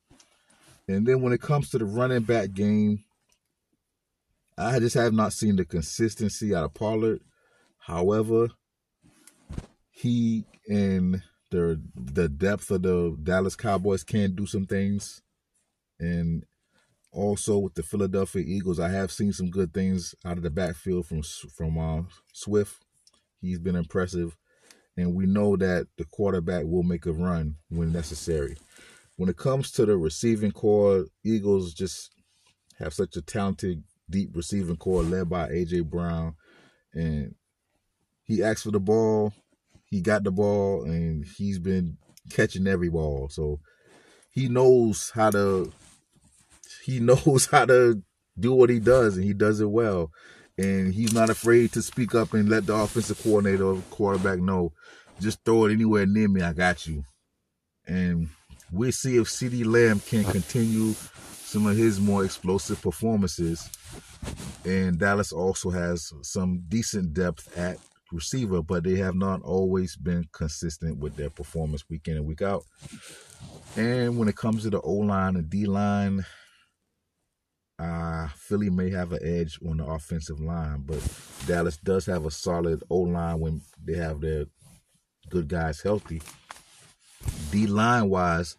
And 0.89 1.07
then 1.07 1.21
when 1.21 1.33
it 1.33 1.41
comes 1.43 1.71
to 1.71 1.79
the 1.79 1.85
running 1.85 2.23
back 2.23 2.53
game, 2.53 3.05
I 4.57 4.79
just 4.79 4.95
have 4.97 5.13
not 5.13 5.33
seen 5.33 5.57
the 5.57 5.65
consistency 5.65 6.55
out 6.55 6.65
of 6.65 6.75
Pollard. 6.75 7.21
However, 7.79 8.49
he 9.91 10.45
and 10.69 11.23
the 11.51 11.81
the 11.95 12.29
depth 12.29 12.71
of 12.71 12.83
the 12.83 13.17
Dallas 13.23 13.57
Cowboys 13.57 14.05
can 14.05 14.35
do 14.35 14.47
some 14.47 14.67
things, 14.67 15.23
and 15.99 16.45
also 17.13 17.59
with 17.59 17.75
the 17.75 17.83
Philadelphia 17.83 18.45
Eagles, 18.47 18.79
I 18.79 18.89
have 18.91 19.11
seen 19.11 19.33
some 19.33 19.51
good 19.51 19.75
things 19.75 20.15
out 20.25 20.37
of 20.37 20.43
the 20.43 20.51
backfield 20.51 21.07
from 21.07 21.23
from 21.23 21.79
uh, 21.79 22.03
Swift. 22.33 22.85
He's 23.41 23.59
been 23.59 23.77
impressive, 23.77 24.37
and 25.01 25.15
we 25.15 25.27
know 25.27 25.57
that 25.57 25.87
the 25.97 26.05
quarterback 26.05 26.65
will 26.67 26.83
make 26.83 27.07
a 27.07 27.13
run 27.13 27.57
when 27.69 27.93
necessary. 27.93 28.57
When 29.17 29.29
it 29.29 29.37
comes 29.37 29.71
to 29.73 29.87
the 29.87 29.97
receiving 29.97 30.53
core, 30.53 31.07
Eagles 31.25 31.75
just 31.75 32.11
have 32.79 32.95
such 32.95 33.17
a 33.17 33.23
talented, 33.23 33.83
deep 34.09 34.31
receiving 34.35 34.77
core 34.77 35.03
led 35.03 35.29
by 35.29 35.49
AJ 35.49 35.91
Brown, 35.91 36.35
and 36.95 37.35
he 38.23 38.43
asked 38.43 38.63
for 38.65 38.71
the 38.71 38.81
ball 38.81 39.33
he 39.91 40.01
got 40.01 40.23
the 40.23 40.31
ball 40.31 40.85
and 40.85 41.25
he's 41.37 41.59
been 41.59 41.99
catching 42.31 42.67
every 42.67 42.89
ball. 42.89 43.29
So 43.29 43.61
he 44.31 44.49
knows 44.49 45.11
how 45.15 45.31
to 45.31 45.73
he 46.85 47.01
knows 47.01 47.47
how 47.47 47.67
to 47.67 48.03
do 48.39 48.55
what 48.55 48.71
he 48.71 48.79
does 48.79 49.17
and 49.17 49.25
he 49.25 49.35
does 49.35 49.61
it 49.61 49.69
well. 49.71 50.11
And 50.59 50.93
he's 50.93 51.13
not 51.13 51.31
afraid 51.31 51.73
to 51.73 51.83
speak 51.83 52.15
up 52.15 52.35
and 52.35 52.49
let 52.49 52.67
the 52.67 52.75
offensive 52.75 53.23
coordinator 53.23 53.65
or 53.65 53.83
quarterback 53.91 54.41
know, 54.41 54.73
just 55.21 55.45
throw 55.45 55.67
it 55.67 55.73
anywhere 55.73 56.07
near 56.07 56.29
me, 56.29 56.43
I 56.43 56.53
got 56.53 56.87
you. 56.87 57.05
And 57.87 58.29
we'll 58.71 58.93
see 58.93 59.17
if 59.17 59.29
CeeDee 59.29 59.65
Lamb 59.65 60.01
can 60.01 60.25
continue 60.25 60.95
some 61.45 61.67
of 61.67 61.77
his 61.77 62.01
more 62.01 62.25
explosive 62.25 62.81
performances. 62.81 63.69
And 64.65 64.99
Dallas 64.99 65.33
also 65.33 65.71
has 65.71 66.13
some 66.23 66.63
decent 66.69 67.15
depth 67.15 67.57
at 67.59 67.79
receiver, 68.13 68.63
but 68.63 68.85
they 68.85 68.97
have 68.97 69.15
not 69.15 69.43
always 69.43 69.97
been 69.97 70.29
consistent 70.33 70.99
with 70.99 71.17
their 71.17 71.31
performance 71.31 71.89
week 71.89 72.09
in 72.09 72.17
and 72.17 72.27
week 72.27 72.43
out. 72.43 72.65
And 73.77 74.19
when 74.19 74.29
it 74.29 74.37
comes 74.37 74.63
to 74.65 74.71
the 74.71 74.81
O 74.81 74.93
line 74.93 75.37
and 75.37 75.49
D 75.49 75.67
line, 75.67 76.25
uh, 77.81 78.29
Philly 78.37 78.69
may 78.69 78.91
have 78.91 79.13
an 79.13 79.21
edge 79.23 79.59
on 79.67 79.79
the 79.79 79.87
offensive 79.87 80.39
line, 80.39 80.85
but 80.87 81.03
Dallas 81.47 81.79
does 81.79 82.05
have 82.07 82.27
a 82.27 82.31
solid 82.31 82.83
O 82.91 82.99
line 82.99 83.41
when 83.41 83.63
they 83.83 83.95
have 83.95 84.21
their 84.21 84.45
good 85.31 85.49
guys 85.49 85.81
healthy. 85.81 86.21
D 87.51 87.67
line 87.67 88.11
wise, 88.11 88.57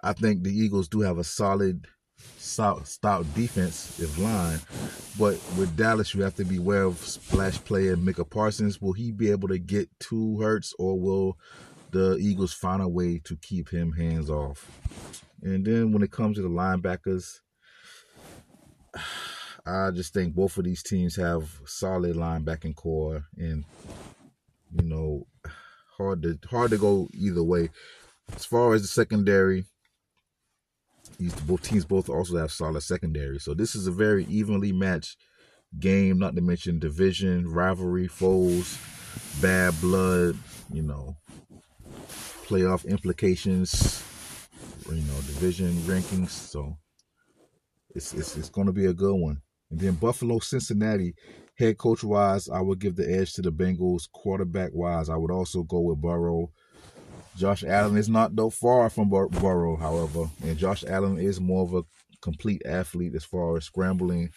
I 0.00 0.12
think 0.12 0.42
the 0.42 0.56
Eagles 0.56 0.88
do 0.88 1.00
have 1.00 1.18
a 1.18 1.24
solid, 1.24 1.86
stout 2.38 3.34
defensive 3.34 4.16
line, 4.18 4.60
but 5.18 5.40
with 5.58 5.76
Dallas, 5.76 6.14
you 6.14 6.22
have 6.22 6.36
to 6.36 6.44
be 6.44 6.58
aware 6.58 6.84
of 6.84 6.98
splash 6.98 7.58
player 7.64 7.96
Micah 7.96 8.24
Parsons. 8.24 8.80
Will 8.80 8.92
he 8.92 9.10
be 9.10 9.30
able 9.32 9.48
to 9.48 9.58
get 9.58 9.88
two 9.98 10.40
Hurts, 10.40 10.72
or 10.78 10.98
will 10.98 11.36
the 11.90 12.16
Eagles 12.20 12.52
find 12.52 12.80
a 12.80 12.88
way 12.88 13.20
to 13.24 13.36
keep 13.36 13.70
him 13.70 13.92
hands 13.92 14.30
off? 14.30 14.70
And 15.42 15.64
then 15.64 15.90
when 15.90 16.04
it 16.04 16.12
comes 16.12 16.36
to 16.36 16.42
the 16.42 16.48
linebackers, 16.48 17.40
I 19.64 19.90
just 19.92 20.12
think 20.12 20.34
both 20.34 20.56
of 20.58 20.64
these 20.64 20.82
teams 20.82 21.16
have 21.16 21.60
solid 21.66 22.16
linebacking 22.16 22.74
core, 22.74 23.24
and 23.36 23.64
you 24.74 24.84
know, 24.84 25.26
hard 25.96 26.22
to 26.22 26.38
hard 26.48 26.70
to 26.72 26.78
go 26.78 27.08
either 27.14 27.42
way. 27.42 27.70
As 28.34 28.44
far 28.44 28.74
as 28.74 28.82
the 28.82 28.88
secondary, 28.88 29.64
these 31.18 31.34
both 31.40 31.62
teams 31.62 31.84
both 31.84 32.08
also 32.08 32.36
have 32.38 32.50
solid 32.50 32.82
secondary. 32.82 33.38
So 33.38 33.54
this 33.54 33.74
is 33.74 33.86
a 33.86 33.92
very 33.92 34.24
evenly 34.24 34.72
matched 34.72 35.16
game. 35.78 36.18
Not 36.18 36.34
to 36.34 36.42
mention 36.42 36.78
division 36.78 37.48
rivalry, 37.48 38.08
foes, 38.08 38.78
bad 39.40 39.80
blood. 39.80 40.36
You 40.72 40.82
know, 40.82 41.16
playoff 42.46 42.86
implications. 42.86 44.02
You 44.88 45.02
know, 45.02 45.20
division 45.26 45.72
rankings. 45.82 46.30
So 46.30 46.76
it's 47.94 48.14
it's, 48.14 48.36
it's 48.36 48.48
going 48.48 48.66
to 48.66 48.72
be 48.72 48.86
a 48.86 48.94
good 48.94 49.14
one. 49.14 49.42
And 49.70 49.80
then 49.80 49.94
Buffalo, 49.94 50.38
Cincinnati, 50.38 51.14
head 51.56 51.78
coach 51.78 52.04
wise, 52.04 52.48
I 52.48 52.60
would 52.60 52.78
give 52.78 52.96
the 52.96 53.10
edge 53.10 53.32
to 53.34 53.42
the 53.42 53.52
Bengals. 53.52 54.10
Quarterback 54.12 54.70
wise, 54.74 55.08
I 55.08 55.16
would 55.16 55.30
also 55.30 55.62
go 55.62 55.80
with 55.80 56.00
Burrow. 56.00 56.50
Josh 57.36 57.64
Allen 57.64 57.96
is 57.96 58.10
not 58.10 58.36
though 58.36 58.50
far 58.50 58.90
from 58.90 59.08
Bur- 59.08 59.28
Burrow, 59.28 59.76
however, 59.76 60.28
and 60.42 60.58
Josh 60.58 60.84
Allen 60.84 61.18
is 61.18 61.40
more 61.40 61.62
of 61.62 61.74
a 61.74 61.82
complete 62.20 62.62
athlete 62.64 63.14
as 63.14 63.24
far 63.24 63.56
as 63.56 63.64
scrambling 63.64 64.30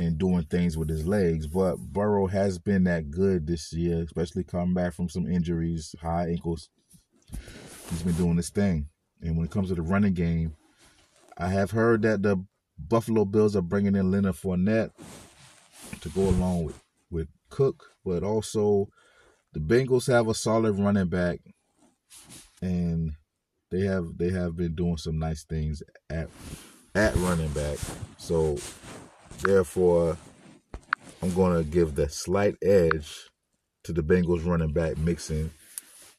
and 0.00 0.18
doing 0.18 0.42
things 0.44 0.76
with 0.76 0.88
his 0.88 1.06
legs. 1.06 1.46
But 1.46 1.76
Burrow 1.76 2.26
has 2.26 2.58
been 2.58 2.84
that 2.84 3.10
good 3.10 3.46
this 3.46 3.72
year, 3.72 4.02
especially 4.02 4.44
coming 4.44 4.74
back 4.74 4.94
from 4.94 5.08
some 5.08 5.26
injuries, 5.26 5.94
high 6.00 6.28
ankles. 6.28 6.68
He's 7.90 8.02
been 8.02 8.14
doing 8.14 8.36
this 8.36 8.50
thing. 8.50 8.88
And 9.22 9.36
when 9.36 9.46
it 9.46 9.52
comes 9.52 9.68
to 9.68 9.74
the 9.74 9.82
running 9.82 10.14
game, 10.14 10.56
I 11.36 11.48
have 11.48 11.70
heard 11.70 12.02
that 12.02 12.22
the 12.22 12.44
Buffalo 12.78 13.24
Bills 13.24 13.56
are 13.56 13.62
bringing 13.62 13.96
in 13.96 14.10
Leonard 14.10 14.34
Fournette 14.34 14.92
to 16.00 16.08
go 16.10 16.22
along 16.22 16.64
with, 16.64 16.80
with 17.10 17.28
Cook, 17.50 17.92
but 18.04 18.22
also 18.22 18.88
the 19.52 19.60
Bengals 19.60 20.06
have 20.12 20.28
a 20.28 20.34
solid 20.34 20.78
running 20.78 21.08
back, 21.08 21.40
and 22.62 23.12
they 23.70 23.82
have 23.82 24.16
they 24.16 24.30
have 24.30 24.56
been 24.56 24.74
doing 24.74 24.96
some 24.96 25.18
nice 25.18 25.44
things 25.44 25.82
at 26.10 26.28
at 26.94 27.14
running 27.16 27.50
back. 27.50 27.78
So 28.16 28.58
therefore, 29.42 30.16
I'm 31.22 31.34
going 31.34 31.56
to 31.56 31.68
give 31.68 31.94
the 31.94 32.08
slight 32.08 32.56
edge 32.62 33.28
to 33.84 33.92
the 33.92 34.02
Bengals 34.02 34.46
running 34.46 34.72
back 34.72 34.98
mixing 34.98 35.50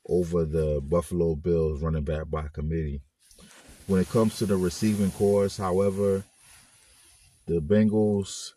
over 0.07 0.45
the 0.45 0.81
Buffalo 0.83 1.35
Bills 1.35 1.81
running 1.81 2.03
back 2.03 2.29
by 2.29 2.47
committee. 2.53 3.01
When 3.87 4.01
it 4.01 4.09
comes 4.09 4.37
to 4.37 4.45
the 4.45 4.57
receiving 4.57 5.11
corps, 5.11 5.57
however, 5.57 6.23
the 7.49 7.59
Bengals 7.59 8.53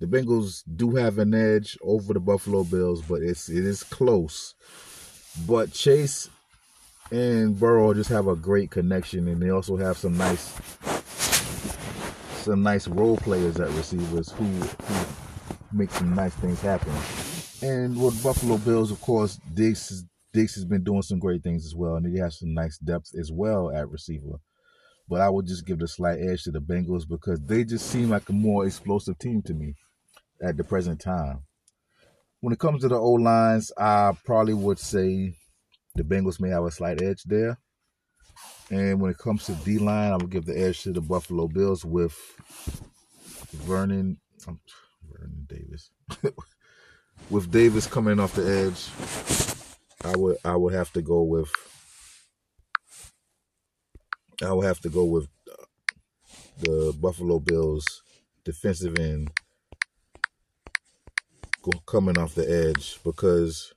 the 0.00 0.06
Bengals 0.06 0.64
do 0.74 0.96
have 0.96 1.18
an 1.18 1.32
edge 1.32 1.78
over 1.80 2.12
the 2.12 2.18
Buffalo 2.18 2.64
Bills, 2.64 3.00
but 3.00 3.22
it's 3.22 3.48
it 3.48 3.64
is 3.64 3.84
close. 3.84 4.56
But 5.46 5.72
Chase 5.72 6.28
and 7.12 7.56
Burrow 7.58 7.94
just 7.94 8.10
have 8.10 8.26
a 8.26 8.34
great 8.34 8.72
connection, 8.72 9.28
and 9.28 9.40
they 9.40 9.50
also 9.50 9.76
have 9.76 9.96
some 9.96 10.16
nice 10.16 10.52
some 12.42 12.64
nice 12.64 12.88
role 12.88 13.16
players 13.18 13.60
at 13.60 13.70
receivers 13.70 14.32
who 14.32 14.44
who 14.44 15.06
make 15.72 15.92
some 15.92 16.12
nice 16.12 16.34
things 16.34 16.60
happen. 16.60 16.92
And 17.62 17.96
with 18.02 18.20
Buffalo 18.20 18.58
Bills, 18.58 18.90
of 18.90 19.00
course, 19.00 19.38
Diggs 19.54 20.04
Diggs 20.32 20.56
has 20.56 20.64
been 20.64 20.82
doing 20.82 21.02
some 21.02 21.20
great 21.20 21.44
things 21.44 21.64
as 21.64 21.76
well, 21.76 21.94
and 21.94 22.12
he 22.12 22.18
has 22.18 22.40
some 22.40 22.52
nice 22.52 22.78
depth 22.78 23.14
as 23.16 23.30
well 23.30 23.70
at 23.70 23.88
receiver 23.88 24.40
but 25.12 25.20
I 25.20 25.28
would 25.28 25.46
just 25.46 25.66
give 25.66 25.78
the 25.78 25.86
slight 25.86 26.20
edge 26.20 26.44
to 26.44 26.50
the 26.50 26.58
Bengals 26.58 27.06
because 27.06 27.38
they 27.42 27.64
just 27.64 27.90
seem 27.90 28.08
like 28.08 28.26
a 28.30 28.32
more 28.32 28.64
explosive 28.64 29.18
team 29.18 29.42
to 29.42 29.52
me 29.52 29.74
at 30.40 30.56
the 30.56 30.64
present 30.64 31.02
time. 31.02 31.42
When 32.40 32.54
it 32.54 32.58
comes 32.58 32.80
to 32.80 32.88
the 32.88 32.94
O 32.94 33.10
lines, 33.10 33.70
I 33.76 34.12
probably 34.24 34.54
would 34.54 34.78
say 34.78 35.34
the 35.94 36.02
Bengals 36.02 36.40
may 36.40 36.48
have 36.48 36.64
a 36.64 36.70
slight 36.70 37.02
edge 37.02 37.24
there. 37.24 37.58
And 38.70 39.02
when 39.02 39.10
it 39.10 39.18
comes 39.18 39.44
to 39.44 39.52
D 39.52 39.78
line, 39.78 40.12
I 40.12 40.16
would 40.16 40.30
give 40.30 40.46
the 40.46 40.58
edge 40.58 40.80
to 40.84 40.94
the 40.94 41.02
Buffalo 41.02 41.46
Bills 41.46 41.84
with 41.84 42.16
Vernon, 43.52 44.18
um, 44.48 44.60
Vernon 45.10 45.46
Davis. 45.46 45.90
with 47.28 47.52
Davis 47.52 47.86
coming 47.86 48.18
off 48.18 48.34
the 48.34 48.48
edge, 48.48 50.10
I 50.10 50.16
would 50.16 50.38
I 50.42 50.56
would 50.56 50.72
have 50.72 50.90
to 50.94 51.02
go 51.02 51.20
with 51.20 51.52
I 54.42 54.52
will 54.52 54.62
have 54.62 54.80
to 54.80 54.88
go 54.88 55.04
with 55.04 55.28
uh, 55.50 55.64
the 56.58 56.96
Buffalo 57.00 57.38
Bills 57.38 58.02
defensive 58.44 58.98
end 58.98 59.30
coming 61.86 62.18
off 62.18 62.34
the 62.34 62.50
edge 62.50 62.98
because 63.04 63.72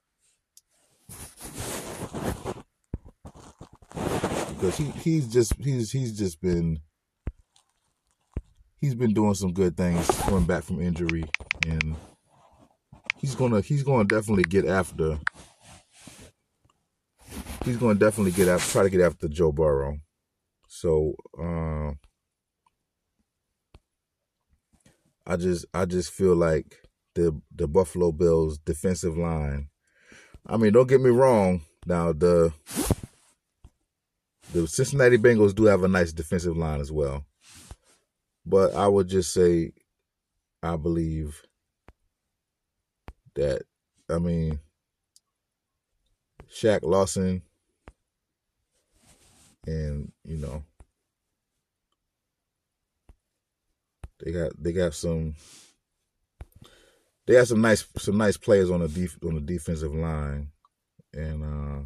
because 4.49 4.77
he 4.77 4.85
he's 5.01 5.27
just 5.27 5.53
he's 5.61 5.91
he's 5.91 6.17
just 6.17 6.41
been 6.41 6.79
he's 8.79 8.95
been 8.95 9.13
doing 9.13 9.35
some 9.35 9.53
good 9.53 9.77
things 9.77 10.07
coming 10.21 10.45
back 10.45 10.63
from 10.63 10.81
injury 10.81 11.25
and 11.67 11.95
he's 13.17 13.35
gonna 13.35 13.61
he's 13.61 13.83
gonna 13.83 14.05
definitely 14.05 14.43
get 14.43 14.65
after 14.65 15.19
he's 17.63 17.77
gonna 17.77 17.95
definitely 17.95 18.31
get 18.31 18.47
after 18.47 18.71
try 18.71 18.83
to 18.83 18.89
get 18.89 19.01
after 19.01 19.27
Joe 19.27 19.51
Burrow. 19.51 19.99
So 20.75 21.15
uh, 21.39 21.93
I 25.25 25.37
just 25.37 25.65
I 25.73 25.85
just 25.85 26.11
feel 26.11 26.35
like 26.35 26.75
the 27.13 27.41
the 27.55 27.65
Buffalo 27.65 28.11
Bills 28.11 28.57
defensive 28.57 29.17
line. 29.17 29.69
I 30.45 30.57
mean, 30.57 30.73
don't 30.73 30.89
get 30.89 30.99
me 30.99 31.11
wrong. 31.11 31.61
Now 31.85 32.11
the 32.11 32.51
the 34.51 34.67
Cincinnati 34.67 35.17
Bengals 35.17 35.55
do 35.55 35.63
have 35.63 35.83
a 35.83 35.87
nice 35.87 36.11
defensive 36.11 36.57
line 36.57 36.81
as 36.81 36.91
well. 36.91 37.25
But 38.45 38.75
I 38.75 38.89
would 38.89 39.07
just 39.07 39.31
say 39.31 39.71
I 40.61 40.75
believe 40.75 41.41
that 43.35 43.61
I 44.09 44.19
mean 44.19 44.59
Shaq 46.53 46.81
Lawson 46.83 47.43
and 49.67 50.11
you 50.23 50.37
know 50.37 50.63
they 54.23 54.31
got 54.31 54.51
they 54.61 54.71
got 54.71 54.93
some 54.93 55.35
they 57.25 57.33
got 57.33 57.47
some 57.47 57.61
nice 57.61 57.85
some 57.97 58.17
nice 58.17 58.37
players 58.37 58.69
on 58.69 58.81
the 58.81 58.87
def, 58.87 59.17
on 59.25 59.35
the 59.35 59.41
defensive 59.41 59.93
line, 59.93 60.49
and 61.13 61.43
uh, 61.43 61.79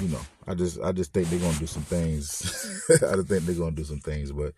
you 0.00 0.08
know 0.08 0.20
I 0.46 0.54
just 0.54 0.80
I 0.80 0.92
just 0.92 1.12
think 1.12 1.28
they're 1.28 1.38
gonna 1.38 1.58
do 1.58 1.66
some 1.66 1.82
things. 1.82 2.84
I 2.90 3.16
just 3.16 3.28
think 3.28 3.44
they're 3.44 3.54
gonna 3.54 3.72
do 3.72 3.84
some 3.84 4.00
things, 4.00 4.32
but 4.32 4.54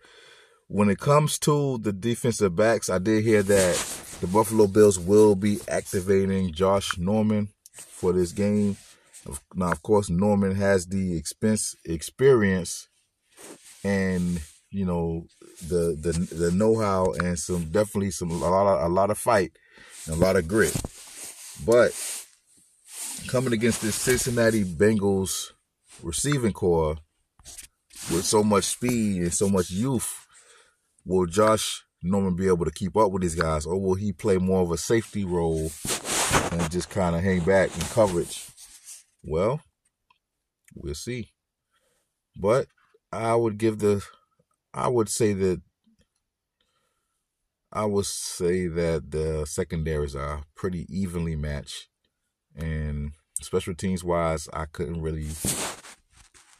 when 0.67 0.89
it 0.89 0.99
comes 0.99 1.37
to 1.39 1.79
the 1.79 1.91
defensive 1.91 2.55
backs, 2.55 2.89
I 2.89 2.97
did 2.97 3.25
hear 3.25 3.43
that 3.43 4.17
the 4.21 4.27
Buffalo 4.27 4.67
Bills 4.67 4.97
will 4.97 5.35
be 5.35 5.59
activating 5.67 6.53
Josh 6.53 6.97
Norman 6.97 7.49
for 7.73 8.13
this 8.13 8.31
game. 8.31 8.77
Now, 9.55 9.71
of 9.71 9.83
course, 9.83 10.09
Norman 10.09 10.55
has 10.55 10.87
the 10.87 11.15
expense 11.15 11.75
experience 11.85 12.87
and 13.83 14.41
you 14.69 14.85
know 14.85 15.25
the 15.67 15.97
the 15.99 16.35
the 16.35 16.51
know 16.51 16.79
how 16.79 17.13
and 17.13 17.37
some 17.37 17.65
definitely 17.65 18.11
some 18.11 18.31
a 18.31 18.35
lot 18.35 18.67
of 18.67 18.91
a 18.91 18.93
lot 18.93 19.11
of 19.11 19.17
fight 19.17 19.51
and 20.07 20.15
a 20.15 20.19
lot 20.19 20.35
of 20.35 20.47
grit. 20.47 20.75
But 21.65 21.91
coming 23.27 23.53
against 23.53 23.81
this 23.81 23.95
Cincinnati 23.95 24.63
Bengals 24.63 25.51
receiving 26.01 26.53
core 26.53 26.97
with 28.11 28.25
so 28.25 28.43
much 28.43 28.63
speed 28.63 29.21
and 29.21 29.33
so 29.33 29.49
much 29.49 29.69
youth, 29.69 30.25
will 31.05 31.25
Josh 31.27 31.83
Norman 32.01 32.35
be 32.35 32.47
able 32.47 32.65
to 32.65 32.71
keep 32.71 32.97
up 32.97 33.11
with 33.11 33.21
these 33.21 33.35
guys, 33.35 33.65
or 33.65 33.79
will 33.79 33.93
he 33.93 34.11
play 34.11 34.37
more 34.37 34.61
of 34.61 34.71
a 34.71 34.77
safety 34.77 35.23
role 35.23 35.71
and 36.51 36.71
just 36.71 36.89
kind 36.89 37.15
of 37.15 37.21
hang 37.21 37.41
back 37.41 37.73
in 37.75 37.81
coverage? 37.87 38.50
Well, 39.23 39.61
we'll 40.75 40.95
see. 40.95 41.31
But 42.35 42.67
I 43.11 43.35
would 43.35 43.57
give 43.57 43.79
the, 43.79 44.03
I 44.73 44.87
would 44.87 45.09
say 45.09 45.33
that, 45.33 45.61
I 47.73 47.85
would 47.85 48.05
say 48.05 48.67
that 48.67 49.11
the 49.11 49.45
secondaries 49.45 50.15
are 50.15 50.43
pretty 50.55 50.85
evenly 50.89 51.35
matched, 51.35 51.87
and 52.55 53.11
special 53.41 53.73
teams 53.73 54.03
wise, 54.03 54.49
I 54.51 54.65
couldn't 54.65 55.01
really, 55.01 55.29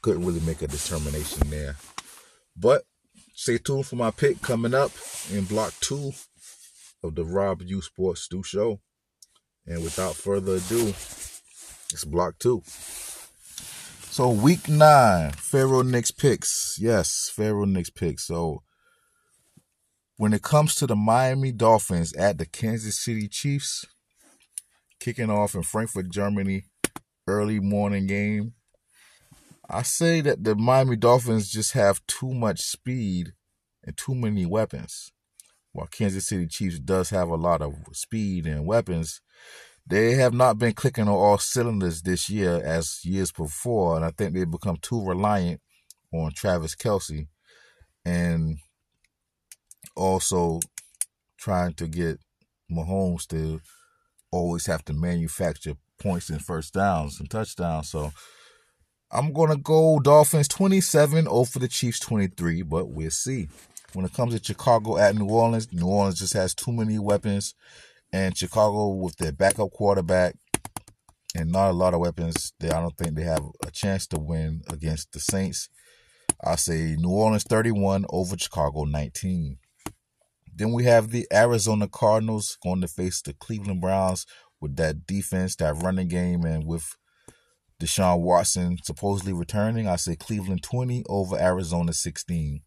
couldn't 0.02 0.26
really 0.26 0.40
make 0.42 0.62
a 0.62 0.68
determination 0.68 1.50
there. 1.50 1.76
But 2.56 2.84
stay 3.34 3.58
tuned 3.58 3.88
for 3.88 3.96
my 3.96 4.12
pick 4.12 4.42
coming 4.42 4.74
up 4.74 4.92
in 5.32 5.46
block 5.46 5.74
two 5.82 6.12
of 7.04 7.16
the 7.16 7.26
Rabb 7.26 7.62
Yeaux 7.62 7.82
Sports 7.82 8.22
Stu 8.22 8.44
Show. 8.44 8.80
And 9.66 9.84
without 9.84 10.16
further 10.16 10.56
ado, 10.56 10.94
it's 11.94 12.06
block 12.06 12.40
two. 12.40 12.64
So 12.66 14.30
week 14.30 14.68
nine, 14.68 15.32
Pherro 15.32 15.88
Nix 15.88 16.12
picks. 16.12 16.78
Yes, 16.80 17.32
Pherro 17.36 17.66
Nix 17.66 17.90
picks. 17.90 18.28
So 18.28 18.64
when 20.18 20.34
it 20.34 20.42
comes 20.42 20.76
to 20.76 20.88
the 20.88 20.96
Miami 20.96 21.52
Dolphins 21.52 22.14
at 22.14 22.38
the 22.38 22.46
Kansas 22.46 23.00
City 23.00 23.28
Chiefs, 23.28 23.86
kicking 25.00 25.32
off 25.32 25.56
in 25.56 25.64
Frankfurt, 25.64 26.10
Germany, 26.10 26.66
early 27.28 27.60
morning 27.60 28.08
game. 28.08 28.54
I 29.70 29.84
say 29.84 30.22
that 30.22 30.44
the 30.44 30.56
Miami 30.56 30.96
Dolphins 30.96 31.50
just 31.50 31.74
have 31.74 32.06
too 32.06 32.34
much 32.34 32.60
speed 32.60 33.34
and 33.84 33.96
too 33.98 34.14
many 34.14 34.46
weapons. 34.46 35.12
While 35.72 35.88
Kansas 35.88 36.28
City 36.28 36.48
Chiefs 36.48 36.80
does 36.80 37.10
have 37.12 37.30
a 37.30 37.36
lot 37.36 37.62
of 37.62 37.76
speed 37.94 38.46
and 38.46 38.66
weapons, 38.66 39.22
they 39.88 40.14
have 40.14 40.34
not 40.34 40.58
been 40.58 40.74
clicking 40.74 41.08
on 41.08 41.14
all 41.14 41.38
cylinders 41.38 42.02
this 42.02 42.30
year 42.30 42.62
as 42.64 43.04
years 43.04 43.32
before, 43.32 43.96
and 43.96 44.06
I 44.06 44.12
think 44.12 44.34
they've 44.34 44.50
become 44.50 44.78
too 44.78 45.04
reliant 45.04 45.62
on 46.14 46.32
Travis 46.34 46.76
Kelce 46.76 47.28
and 48.06 48.58
also 49.96 50.60
trying 51.38 51.74
to 51.74 51.88
get 51.88 52.20
Mahomes 52.72 53.28
to 53.28 53.62
always 54.32 54.66
have 54.66 54.86
to 54.86 54.94
manufacture 54.94 55.76
points 56.00 56.30
and 56.30 56.42
first 56.42 56.74
downs 56.74 57.20
and 57.20 57.30
touchdowns. 57.30 57.90
So 57.90 58.12
I'm 59.12 59.34
gonna 59.34 59.58
go 59.58 60.00
Dolphins 60.00 60.48
27 60.48 61.28
over 61.28 61.60
the 61.60 61.68
Chiefs 61.68 62.00
23, 62.00 62.62
but 62.62 62.90
we'll 62.90 63.12
see. 63.12 63.50
When 63.94 64.06
it 64.06 64.14
comes 64.14 64.34
to 64.34 64.44
Chicago 64.44 64.98
at 64.98 65.16
New 65.16 65.28
Orleans, 65.28 65.72
New 65.74 65.86
Orleans 65.86 66.20
just 66.20 66.34
has 66.34 66.54
too 66.54 66.72
many 66.72 66.98
weapons 66.98 67.54
and 68.14 68.38
Chicago 68.38 68.90
with 68.90 69.18
their 69.18 69.32
backup 69.32 69.72
quarterback 69.72 70.36
and 71.36 71.52
not 71.52 71.70
a 71.70 71.74
lot 71.74 71.94
of 71.94 72.02
weapons, 72.02 72.54
they, 72.60 72.70
I 72.70 72.82
don't 72.82 72.98
think 72.98 73.16
they 73.16 73.24
have 73.24 73.46
a 73.66 73.72
chance 73.72 74.08
to 74.08 74.20
win 74.20 74.62
against 74.70 75.14
the 75.14 75.20
Saints. 75.20 75.70
I 76.44 76.56
say 76.56 76.96
New 76.98 77.10
Orleans 77.10 77.44
31 77.44 78.06
over 78.10 78.38
Chicago 78.38 78.84
19. 78.84 79.58
Then 80.54 80.74
we 80.74 80.84
have 80.86 81.10
the 81.10 81.28
Arizona 81.32 81.88
Cardinals 81.88 82.58
going 82.62 82.82
to 82.82 82.88
face 82.88 83.22
the 83.22 83.34
Cleveland 83.34 83.82
Browns 83.82 84.26
with 84.60 84.76
that 84.76 85.06
defense, 85.06 85.56
that 85.58 85.82
running 85.82 86.08
game, 86.08 86.44
and 86.44 86.66
with 86.66 86.96
Deshaun 87.82 88.22
Watson 88.22 88.78
supposedly 88.84 89.34
returning. 89.34 89.88
I 89.88 89.96
say 89.96 90.16
Cleveland 90.16 90.62
20 90.62 91.04
over 91.10 91.38
Arizona 91.38 91.94
16. 91.94 92.62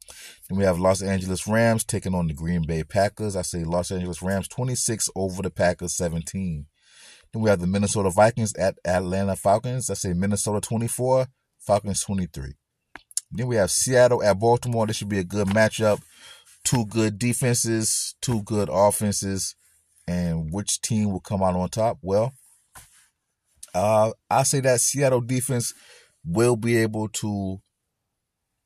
Then 0.48 0.58
we 0.58 0.64
have 0.64 0.78
Los 0.78 1.02
Angeles 1.02 1.46
Rams 1.46 1.84
taking 1.84 2.14
on 2.14 2.26
the 2.26 2.34
Green 2.34 2.62
Bay 2.66 2.82
Packers. 2.82 3.36
I 3.36 3.42
say 3.42 3.62
Los 3.62 3.92
Angeles 3.92 4.20
Rams 4.22 4.48
26 4.48 5.08
over 5.14 5.42
the 5.42 5.50
Packers 5.50 5.96
17. 5.96 6.66
Then 7.32 7.42
we 7.42 7.48
have 7.48 7.60
the 7.60 7.66
Minnesota 7.66 8.10
Vikings 8.10 8.54
at 8.56 8.78
Atlanta 8.84 9.36
Falcons. 9.36 9.88
I 9.88 9.94
say 9.94 10.12
Minnesota 10.12 10.60
24, 10.60 11.28
Falcons 11.60 12.02
23. 12.02 12.54
Then 13.30 13.46
we 13.46 13.56
have 13.56 13.70
Seattle 13.70 14.22
at 14.22 14.38
Baltimore. 14.38 14.86
This 14.86 14.96
should 14.96 15.08
be 15.08 15.20
a 15.20 15.24
good 15.24 15.48
matchup. 15.48 16.02
Two 16.64 16.86
good 16.86 17.18
defenses, 17.18 18.14
two 18.20 18.42
good 18.42 18.68
offenses. 18.70 19.54
And 20.06 20.52
which 20.52 20.80
team 20.80 21.12
will 21.12 21.20
come 21.20 21.42
out 21.42 21.56
on 21.56 21.68
top? 21.68 21.98
Well, 22.02 22.34
uh, 23.74 24.12
I 24.30 24.44
say 24.44 24.60
that 24.60 24.80
Seattle 24.80 25.20
defense 25.20 25.74
will 26.24 26.56
be 26.56 26.76
able 26.76 27.08
to 27.08 27.58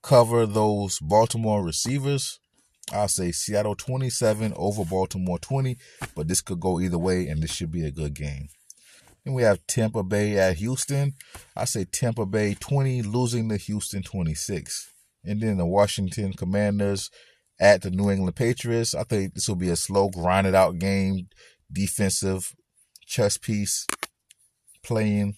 cover 0.03 0.47
those 0.47 0.99
Baltimore 1.01 1.65
receivers. 1.65 2.39
I'll 2.93 3.09
say 3.09 3.33
Seattle 3.33 3.75
27 3.75 4.53
over 4.57 4.85
Baltimore 4.85 5.39
20, 5.39 5.77
but 6.15 6.29
this 6.29 6.41
could 6.41 6.61
go 6.61 6.81
either 6.81 6.99
way, 6.99 7.27
and 7.27 7.43
this 7.43 7.53
should 7.53 7.71
be 7.71 7.85
a 7.85 7.91
good 7.91 8.15
game. 8.15 8.49
Then 9.25 9.35
we 9.35 9.43
have 9.43 9.67
Tampa 9.67 10.03
Bay 10.03 10.39
at 10.39 10.57
Houston. 10.57 11.15
I 11.57 11.65
say 11.65 11.85
Tampa 11.85 12.25
Bay 12.25 12.55
20, 12.55 13.03
losing 13.03 13.49
to 13.49 13.57
Houston 13.57 14.03
26. 14.03 14.91
And 15.25 15.43
then 15.43 15.59
the 15.59 15.67
Washington 15.67 16.33
Commanders 16.33 17.11
at 17.61 17.83
the 17.83 17.91
New 17.91 18.11
England 18.11 18.37
Patriots. 18.37 18.95
I 18.95 19.03
think 19.03 19.35
this 19.35 19.49
will 19.49 19.57
be 19.57 19.69
a 19.69 19.77
slow, 19.77 20.09
grinded 20.09 20.55
out 20.55 20.79
game, 20.79 21.29
defensive 21.71 22.55
chess 23.07 23.37
piece 23.37 23.87
playing 24.83 25.37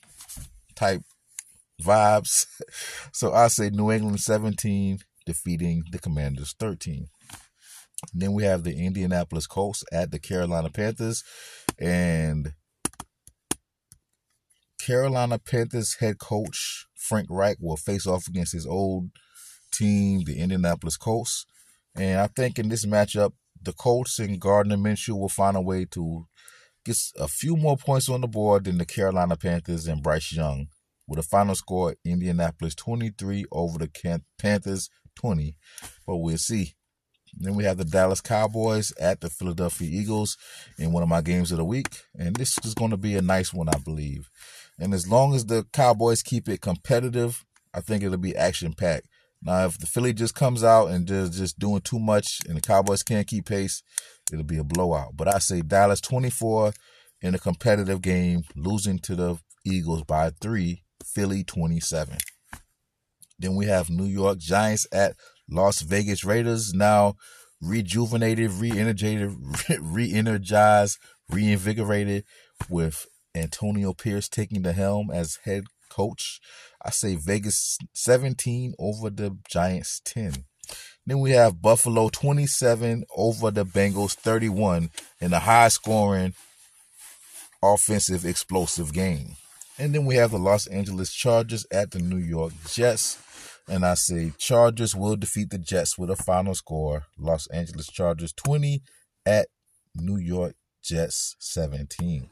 type 0.74 1.03
vibes. 1.83 2.46
So 3.12 3.33
I 3.33 3.48
say 3.48 3.70
New 3.70 3.90
England 3.90 4.20
17 4.20 5.00
defeating 5.26 5.83
the 5.90 5.98
Commanders 5.98 6.55
13. 6.59 7.09
then 8.14 8.33
we 8.33 8.44
have 8.44 8.62
the 8.62 8.76
Indianapolis 8.76 9.46
Colts 9.46 9.85
at 9.92 10.11
the 10.11 10.18
Carolina 10.18 10.70
Panthers. 10.70 11.22
And 11.79 12.55
Carolina 14.81 15.38
Panthers 15.38 15.96
head 16.00 16.18
coach 16.18 16.87
Frank 16.94 17.26
Reich 17.31 17.57
will 17.61 17.76
face 17.76 18.07
off 18.07 18.29
against 18.29 18.53
his 18.53 18.66
old 18.66 19.11
team, 19.72 20.22
the 20.24 20.38
Indianapolis 20.38 20.96
Colts. 20.96 21.44
And 21.94 22.20
I 22.20 22.29
think 22.29 22.59
in 22.59 22.68
this 22.68 22.87
matchup, 22.87 23.33
the 23.61 23.72
Colts 23.72 24.18
and 24.18 24.40
Gardner 24.40 24.76
Minshew 24.76 25.18
will 25.18 25.29
find 25.29 25.57
a 25.57 25.61
way 25.61 25.85
to 25.90 26.26
gets 26.85 27.12
a 27.19 27.29
few 27.29 27.57
more 27.57 27.77
points 27.77 28.09
on 28.09 28.21
the 28.21 28.29
board 28.29 28.64
than 28.64 28.79
the 28.79 28.87
Carolina 28.87 29.37
Panthers 29.37 29.87
and 29.87 30.03
Bryce 30.03 30.33
Young, 30.33 30.69
with 31.07 31.19
a 31.19 31.23
final 31.23 31.55
score 31.55 31.97
Indianapolis 32.05 32.75
23 32.75 33.45
over 33.53 33.79
the 33.79 34.21
Panthers 34.38 34.90
20. 35.16 35.57
But 36.07 36.16
we'll 36.16 36.38
see. 36.38 36.75
Then 37.35 37.55
we 37.55 37.64
have 37.64 37.79
the 37.79 37.85
Dallas 37.85 38.21
Cowboys 38.21 38.93
at 38.99 39.21
the 39.21 39.31
Philadelphia 39.31 39.88
Eagles 39.88 40.37
in 40.79 40.93
one 40.93 41.03
of 41.03 41.09
my 41.09 41.21
games 41.21 41.53
of 41.53 41.59
the 41.59 41.64
week. 41.64 42.03
And 42.19 42.35
this 42.35 42.59
is 42.64 42.75
going 42.75 42.90
to 42.90 42.97
be 42.97 43.14
a 43.14 43.23
nice 43.23 43.53
one, 43.53 43.69
I 43.69 43.79
believe. 43.79 44.29
And 44.79 44.93
as 44.95 45.09
long 45.09 45.35
as 45.35 45.47
the 45.47 45.66
Cowboys 45.73 46.23
keep 46.23 46.49
it 46.49 46.61
competitive, 46.61 47.45
I 47.73 47.81
think 47.81 48.03
it'll 48.03 48.19
be 48.19 48.35
action 48.35 48.73
packed. 48.73 49.07
Now, 49.42 49.64
if 49.66 49.79
the 49.79 49.87
Philly 49.87 50.12
just 50.12 50.35
comes 50.35 50.62
out 50.62 50.88
and 50.88 51.07
just 51.07 51.33
just 51.33 51.59
doing 51.59 51.81
too 51.81 51.98
much 51.98 52.40
and 52.46 52.57
the 52.57 52.61
Cowboys 52.61 53.03
can't 53.03 53.26
keep 53.26 53.46
pace, 53.46 53.83
it'll 54.33 54.44
be 54.44 54.59
a 54.59 54.64
blowout. 54.64 55.16
But 55.16 55.35
I 55.35 55.38
say 55.38 55.62
Dallas 55.62 56.00
24 56.00 56.72
in 57.22 57.35
a 57.35 57.38
competitive 57.38 58.03
game, 58.03 58.44
losing 58.55 58.98
to 59.00 59.14
the 59.14 59.38
Eagles 59.64 60.05
by 60.05 60.31
three, 60.40 60.83
Philly 61.05 61.44
27. 61.44 62.18
Then 63.38 63.57
we 63.57 63.66
have 63.66 63.88
New 63.88 64.05
York 64.05 64.38
Giants 64.38 64.87
at 64.92 65.16
Las 65.48 65.81
Vegas 65.81 66.24
Raiders, 66.24 66.74
now 66.74 67.16
rejuvenated, 67.61 68.53
re-energized, 68.53 69.37
re-energized, 69.81 70.98
reinvigorated 71.31 72.25
with 72.69 73.06
Antonio 73.35 73.92
Pierce 73.92 74.29
taking 74.29 74.62
the 74.62 74.73
helm 74.73 75.10
as 75.10 75.38
head 75.44 75.65
coach. 75.88 76.40
I 76.83 76.90
say 76.90 77.16
Vegas 77.16 77.78
17 77.94 78.74
over 78.78 79.10
the 79.10 79.37
Giants 79.48 80.00
10. 80.04 80.44
Then 81.06 81.20
we 81.20 81.33
have 81.33 81.62
Buffalo 81.62 82.08
27 82.08 83.04
over 83.16 83.50
the 83.50 83.64
Bengals 83.64 84.14
31 84.14 84.90
in 85.20 85.33
a 85.33 85.40
high 85.40 85.68
scoring 85.68 86.35
offensive 87.62 88.24
explosive 88.24 88.92
game. 88.92 89.37
And 89.78 89.94
then 89.94 90.04
we 90.04 90.16
have 90.16 90.31
the 90.31 90.38
Los 90.38 90.66
Angeles 90.66 91.12
Chargers 91.12 91.66
at 91.72 91.90
the 91.90 91.98
New 91.98 92.18
York 92.18 92.52
Jets. 92.68 93.18
And 93.68 93.85
I 93.85 93.94
say 93.94 94.33
Chargers 94.38 94.94
will 94.94 95.16
defeat 95.16 95.50
the 95.50 95.58
Jets 95.58 95.96
with 95.96 96.10
a 96.10 96.16
final 96.16 96.54
score 96.54 97.06
Los 97.18 97.46
Angeles 97.48 97.87
Chargers 97.87 98.33
20 98.35 98.83
at 99.26 99.48
New 99.94 100.16
York 100.16 100.54
Jets 100.83 101.37
17. 101.40 102.31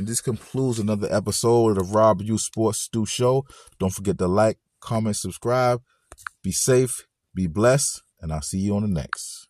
And 0.00 0.08
this 0.08 0.22
concludes 0.22 0.78
another 0.78 1.12
episode 1.12 1.76
of 1.76 1.76
the 1.76 1.94
Rabb 1.94 2.22
Yeaux 2.22 2.38
Sports 2.38 2.78
Stu 2.78 3.04
Show. 3.04 3.44
Don't 3.78 3.92
forget 3.92 4.16
to 4.16 4.26
like, 4.26 4.56
comment, 4.80 5.14
subscribe. 5.14 5.82
Be 6.42 6.52
safe, 6.52 7.06
be 7.34 7.46
blessed, 7.46 8.00
and 8.18 8.32
I'll 8.32 8.40
see 8.40 8.60
you 8.60 8.76
on 8.76 8.80
the 8.80 8.88
next. 8.88 9.49